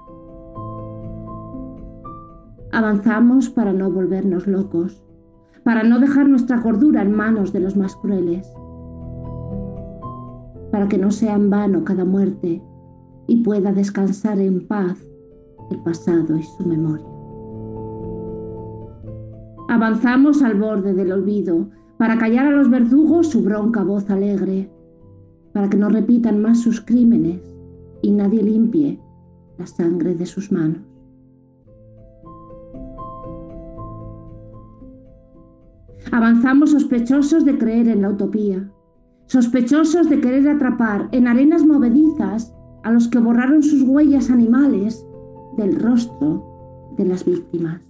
Avanzamos 2.70 3.50
para 3.50 3.72
no 3.72 3.90
volvernos 3.90 4.46
locos, 4.46 5.02
para 5.64 5.82
no 5.82 5.98
dejar 5.98 6.28
nuestra 6.28 6.62
cordura 6.62 7.02
en 7.02 7.10
manos 7.10 7.52
de 7.52 7.58
los 7.58 7.76
más 7.76 7.96
crueles, 7.96 8.46
para 10.70 10.86
que 10.86 10.96
no 10.96 11.10
sea 11.10 11.34
en 11.34 11.50
vano 11.50 11.82
cada 11.82 12.04
muerte 12.04 12.62
y 13.26 13.42
pueda 13.42 13.72
descansar 13.72 14.38
en 14.38 14.68
paz 14.68 15.04
el 15.72 15.80
pasado 15.80 16.36
y 16.36 16.42
su 16.42 16.64
memoria. 16.66 17.06
Avanzamos 19.68 20.42
al 20.42 20.54
borde 20.54 20.92
del 20.92 21.12
olvido 21.12 21.68
para 21.96 22.18
callar 22.18 22.46
a 22.46 22.50
los 22.50 22.68
verdugos 22.68 23.28
su 23.28 23.42
bronca 23.42 23.82
voz 23.82 24.10
alegre, 24.10 24.70
para 25.52 25.68
que 25.68 25.76
no 25.76 25.88
repitan 25.88 26.40
más 26.42 26.60
sus 26.60 26.80
crímenes 26.80 27.40
y 28.02 28.10
nadie 28.10 28.42
limpie 28.42 29.00
la 29.58 29.66
sangre 29.66 30.14
de 30.14 30.26
sus 30.26 30.52
manos. 30.52 30.82
Avanzamos 36.10 36.72
sospechosos 36.72 37.44
de 37.44 37.56
creer 37.56 37.88
en 37.88 38.02
la 38.02 38.10
utopía, 38.10 38.70
sospechosos 39.26 40.10
de 40.10 40.20
querer 40.20 40.48
atrapar 40.48 41.08
en 41.12 41.26
arenas 41.26 41.64
movedizas 41.64 42.54
a 42.82 42.90
los 42.90 43.08
que 43.08 43.18
borraron 43.18 43.62
sus 43.62 43.82
huellas 43.82 44.28
animales 44.28 45.06
del 45.56 45.78
rostro 45.80 46.92
de 46.96 47.04
las 47.04 47.24
víctimas. 47.24 47.82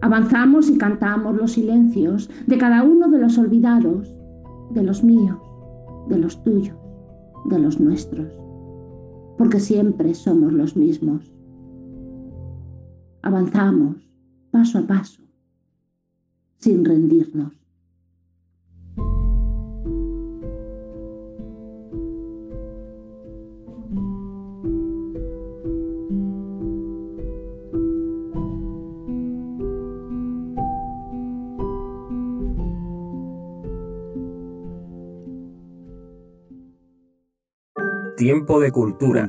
Avanzamos 0.00 0.70
y 0.70 0.78
cantamos 0.78 1.36
los 1.36 1.52
silencios 1.52 2.30
de 2.46 2.56
cada 2.56 2.82
uno 2.82 3.08
de 3.08 3.18
los 3.18 3.36
olvidados, 3.36 4.14
de 4.70 4.82
los 4.82 5.02
míos, 5.02 5.38
de 6.08 6.18
los 6.18 6.42
tuyos, 6.44 6.76
de 7.46 7.58
los 7.58 7.80
nuestros, 7.80 8.32
porque 9.36 9.60
siempre 9.60 10.14
somos 10.14 10.52
los 10.52 10.76
mismos. 10.76 11.32
Avanzamos 13.22 14.08
paso 14.50 14.78
a 14.78 14.82
paso, 14.82 15.22
sin 16.58 16.84
rendirnos. 16.84 17.52
Tiempo 38.28 38.60
de 38.60 38.70
cultura. 38.70 39.26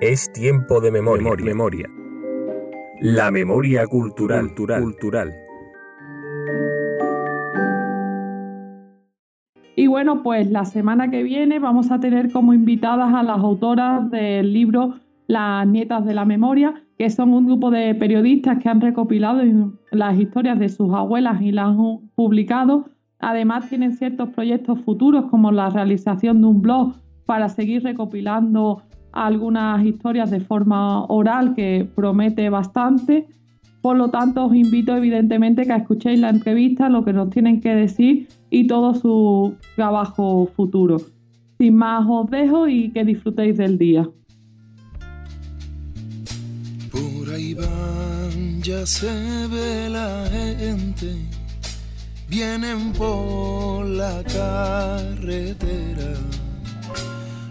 Es 0.00 0.32
tiempo 0.32 0.80
de 0.80 0.90
memoria. 0.90 1.32
memoria. 1.44 1.86
La 3.00 3.30
memoria 3.30 3.86
cultural. 3.86 4.52
cultural. 4.52 5.32
Y 9.76 9.86
bueno, 9.86 10.24
pues 10.24 10.50
la 10.50 10.64
semana 10.64 11.08
que 11.08 11.22
viene 11.22 11.60
vamos 11.60 11.92
a 11.92 12.00
tener 12.00 12.32
como 12.32 12.52
invitadas 12.52 13.14
a 13.14 13.22
las 13.22 13.38
autoras 13.38 14.10
del 14.10 14.52
libro 14.52 14.96
Las 15.28 15.68
Nietas 15.68 16.04
de 16.04 16.14
la 16.14 16.24
Memoria, 16.24 16.82
que 16.98 17.08
son 17.10 17.32
un 17.32 17.46
grupo 17.46 17.70
de 17.70 17.94
periodistas 17.94 18.58
que 18.60 18.68
han 18.68 18.80
recopilado 18.80 19.42
las 19.92 20.18
historias 20.18 20.58
de 20.58 20.68
sus 20.68 20.92
abuelas 20.92 21.40
y 21.40 21.52
las 21.52 21.68
han 21.68 22.10
publicado. 22.16 22.90
Además 23.20 23.68
tienen 23.68 23.92
ciertos 23.92 24.30
proyectos 24.30 24.80
futuros 24.80 25.26
como 25.26 25.52
la 25.52 25.70
realización 25.70 26.40
de 26.40 26.48
un 26.48 26.60
blog 26.60 27.05
para 27.26 27.48
seguir 27.48 27.82
recopilando 27.82 28.82
algunas 29.12 29.84
historias 29.84 30.30
de 30.30 30.40
forma 30.40 31.04
oral 31.06 31.54
que 31.54 31.88
promete 31.94 32.48
bastante. 32.48 33.26
Por 33.82 33.96
lo 33.96 34.08
tanto, 34.08 34.46
os 34.46 34.54
invito 34.54 34.96
evidentemente 34.96 35.64
que 35.64 35.74
escuchéis 35.74 36.18
la 36.18 36.30
entrevista, 36.30 36.88
lo 36.88 37.04
que 37.04 37.12
nos 37.12 37.30
tienen 37.30 37.60
que 37.60 37.74
decir 37.74 38.28
y 38.50 38.66
todo 38.66 38.94
su 38.94 39.56
trabajo 39.74 40.48
futuro. 40.56 40.98
Sin 41.58 41.76
más, 41.76 42.06
os 42.08 42.30
dejo 42.30 42.68
y 42.68 42.90
que 42.90 43.04
disfrutéis 43.04 43.56
del 43.56 43.78
día. 43.78 44.08
Por 46.90 47.34
ahí 47.34 47.54
van, 47.54 48.62
ya 48.62 48.84
se 48.86 49.06
ve 49.48 49.88
la 49.90 50.26
gente 50.30 51.36
vienen 52.28 52.92
por 52.92 53.86
la 53.86 54.22
carretera, 54.24 56.14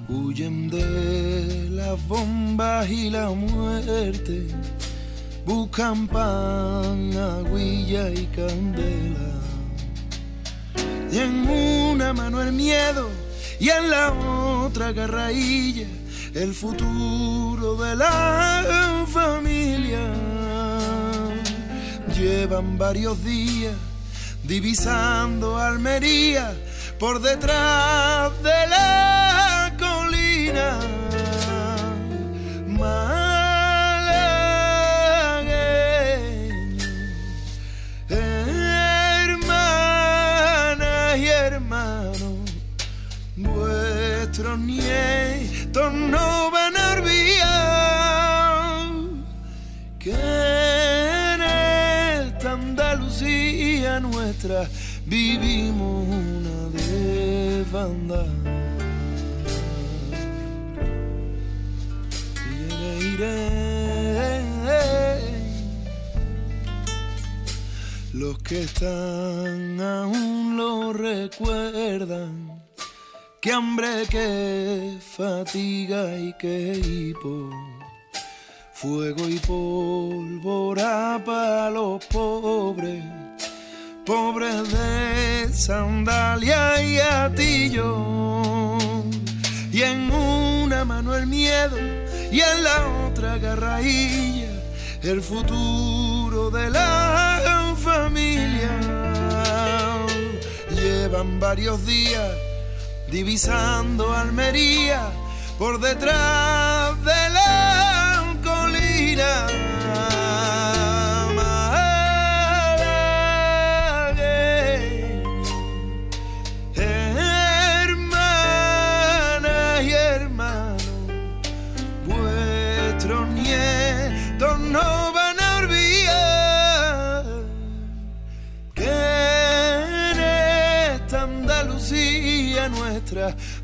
huyen 0.08 0.70
de 0.70 1.70
las 1.72 2.08
bombas 2.08 2.90
y 2.90 3.10
la 3.10 3.30
muerte, 3.30 4.48
buscan 5.46 6.08
pan, 6.08 7.12
aguilla 7.18 8.10
y 8.10 8.26
candela. 8.28 9.32
Y 11.12 11.20
en 11.20 11.48
una 11.50 12.14
mano 12.14 12.42
el 12.42 12.52
miedo 12.52 13.10
y 13.60 13.70
en 13.70 13.90
la 13.90 14.12
otra 14.12 14.92
garrailla 14.92 15.88
el 16.34 16.54
futuro 16.54 17.78
de 17.78 17.96
la 17.96 19.06
familia. 19.08 20.14
Llevan 22.14 22.78
varios 22.78 23.24
días 23.24 23.76
divisando 24.44 25.58
Almería 25.58 26.54
por 27.00 27.22
detrás 27.22 28.32
de 28.44 28.68
la 28.68 29.35
colina. 30.46 30.80
Malagueño, 32.68 33.16
hermanas 39.50 41.18
y 41.18 41.28
hermanos, 41.28 42.52
vuestros 43.38 44.60
nietos 44.60 45.94
no 45.94 46.52
van 46.52 46.78
a 46.78 46.94
olvidar 46.94 48.92
que 50.00 50.12
en 50.12 51.42
esta 51.42 52.52
Andalucía 52.52 54.00
nuestra 54.00 54.70
vivimos 55.06 56.08
una 56.08 56.70
desbandada. 56.70 58.45
Los 68.12 68.38
que 68.40 68.62
están 68.62 69.80
aún 69.80 70.58
lo 70.58 70.92
recuerdan. 70.92 72.62
Que 73.42 73.54
hambre, 73.54 74.06
que 74.10 74.98
fatiga 75.00 76.18
y 76.18 76.34
que 76.34 76.74
hipo. 76.74 77.52
Fuego 78.74 79.30
y 79.30 79.40
pólvora 79.40 81.22
para 81.26 81.70
los 81.70 82.04
pobres. 82.08 83.04
Pobres 84.06 84.72
de 84.74 85.54
sandalia 85.54 86.84
y 86.84 87.00
atillo. 87.00 88.78
Y 89.72 89.84
en 89.84 90.12
una 90.12 90.84
mano 90.84 91.16
el 91.16 91.28
miedo 91.28 92.05
y 92.36 92.42
en 92.42 92.64
la 92.66 93.08
otra 93.08 93.38
garrailla 93.38 94.52
el 95.02 95.22
futuro 95.22 96.52
de 96.52 96.70
la 96.70 97.74
familia. 97.82 98.72
Llevan 100.72 101.40
varios 101.40 101.86
días 101.86 102.34
divisando 103.10 104.14
Almería 104.14 105.12
por 105.58 105.80
detrás 105.80 107.02
de 107.06 107.30
la 107.30 108.36
colina. 108.44 109.75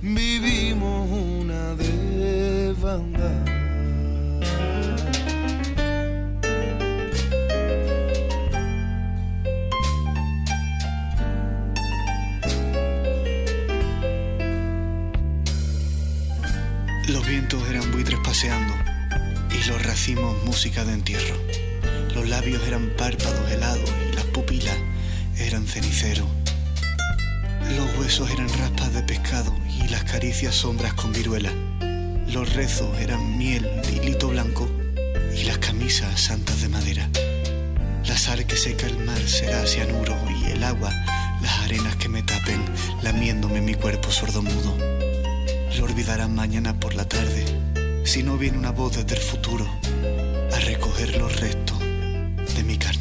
Vivimos 0.01 1.09
una. 1.09 1.75
Los 17.07 17.27
vientos 17.27 17.61
eran 17.69 17.91
buitres 17.91 18.19
paseando 18.23 18.73
y 19.51 19.67
los 19.67 19.83
racimos 19.83 20.41
música 20.43 20.85
de 20.85 20.93
entierro. 20.93 21.35
Los 22.15 22.29
labios 22.29 22.65
eran 22.67 22.89
párpados 22.97 23.51
helados 23.51 23.91
y 24.09 24.15
las 24.15 24.25
pupilas 24.25 24.77
eran 25.37 25.67
cenicero. 25.67 26.40
Los 27.77 27.97
huesos 27.97 28.29
eran 28.29 28.49
raspas 28.49 28.93
de 28.93 29.01
pescado 29.03 29.55
y 29.65 29.87
las 29.87 30.03
caricias 30.03 30.55
sombras 30.55 30.93
con 30.93 31.13
viruela. 31.13 31.51
Los 32.27 32.53
rezos 32.53 32.99
eran 32.99 33.37
miel 33.37 33.63
de 33.83 33.93
hilito 33.93 34.29
blanco 34.29 34.69
y 35.35 35.43
las 35.43 35.57
camisas 35.57 36.19
santas 36.19 36.61
de 36.61 36.69
madera. 36.69 37.09
La 38.05 38.17
sal 38.17 38.45
que 38.45 38.57
seca 38.57 38.87
el 38.87 38.97
mar 39.05 39.19
será 39.19 39.65
cianuro 39.65 40.17
y 40.41 40.51
el 40.51 40.63
agua 40.63 40.91
las 41.41 41.59
arenas 41.61 41.95
que 41.95 42.09
me 42.09 42.23
tapen 42.23 42.61
lamiéndome 43.03 43.61
mi 43.61 43.73
cuerpo 43.73 44.11
sordomudo. 44.11 44.77
Lo 45.77 45.85
olvidarán 45.85 46.35
mañana 46.35 46.79
por 46.79 46.93
la 46.95 47.07
tarde 47.07 47.45
si 48.03 48.21
no 48.21 48.37
viene 48.37 48.57
una 48.57 48.71
voz 48.71 48.97
desde 48.97 49.15
el 49.15 49.21
futuro 49.21 49.65
a 50.53 50.59
recoger 50.59 51.17
los 51.17 51.39
restos 51.39 51.79
de 51.79 52.63
mi 52.63 52.77
carne. 52.77 53.00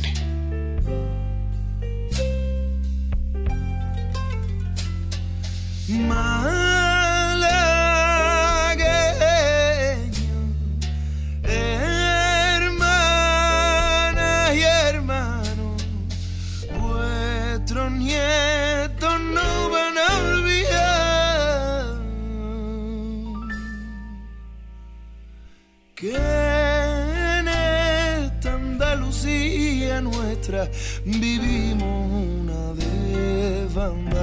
Que 26.00 26.16
en 26.16 27.46
esta 27.46 28.54
Andalucía 28.54 30.00
nuestra 30.00 30.66
vivimos 31.04 32.10
una 32.10 32.72
desbandada. 32.72 34.22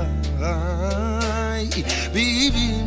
Vivimos 2.12 2.87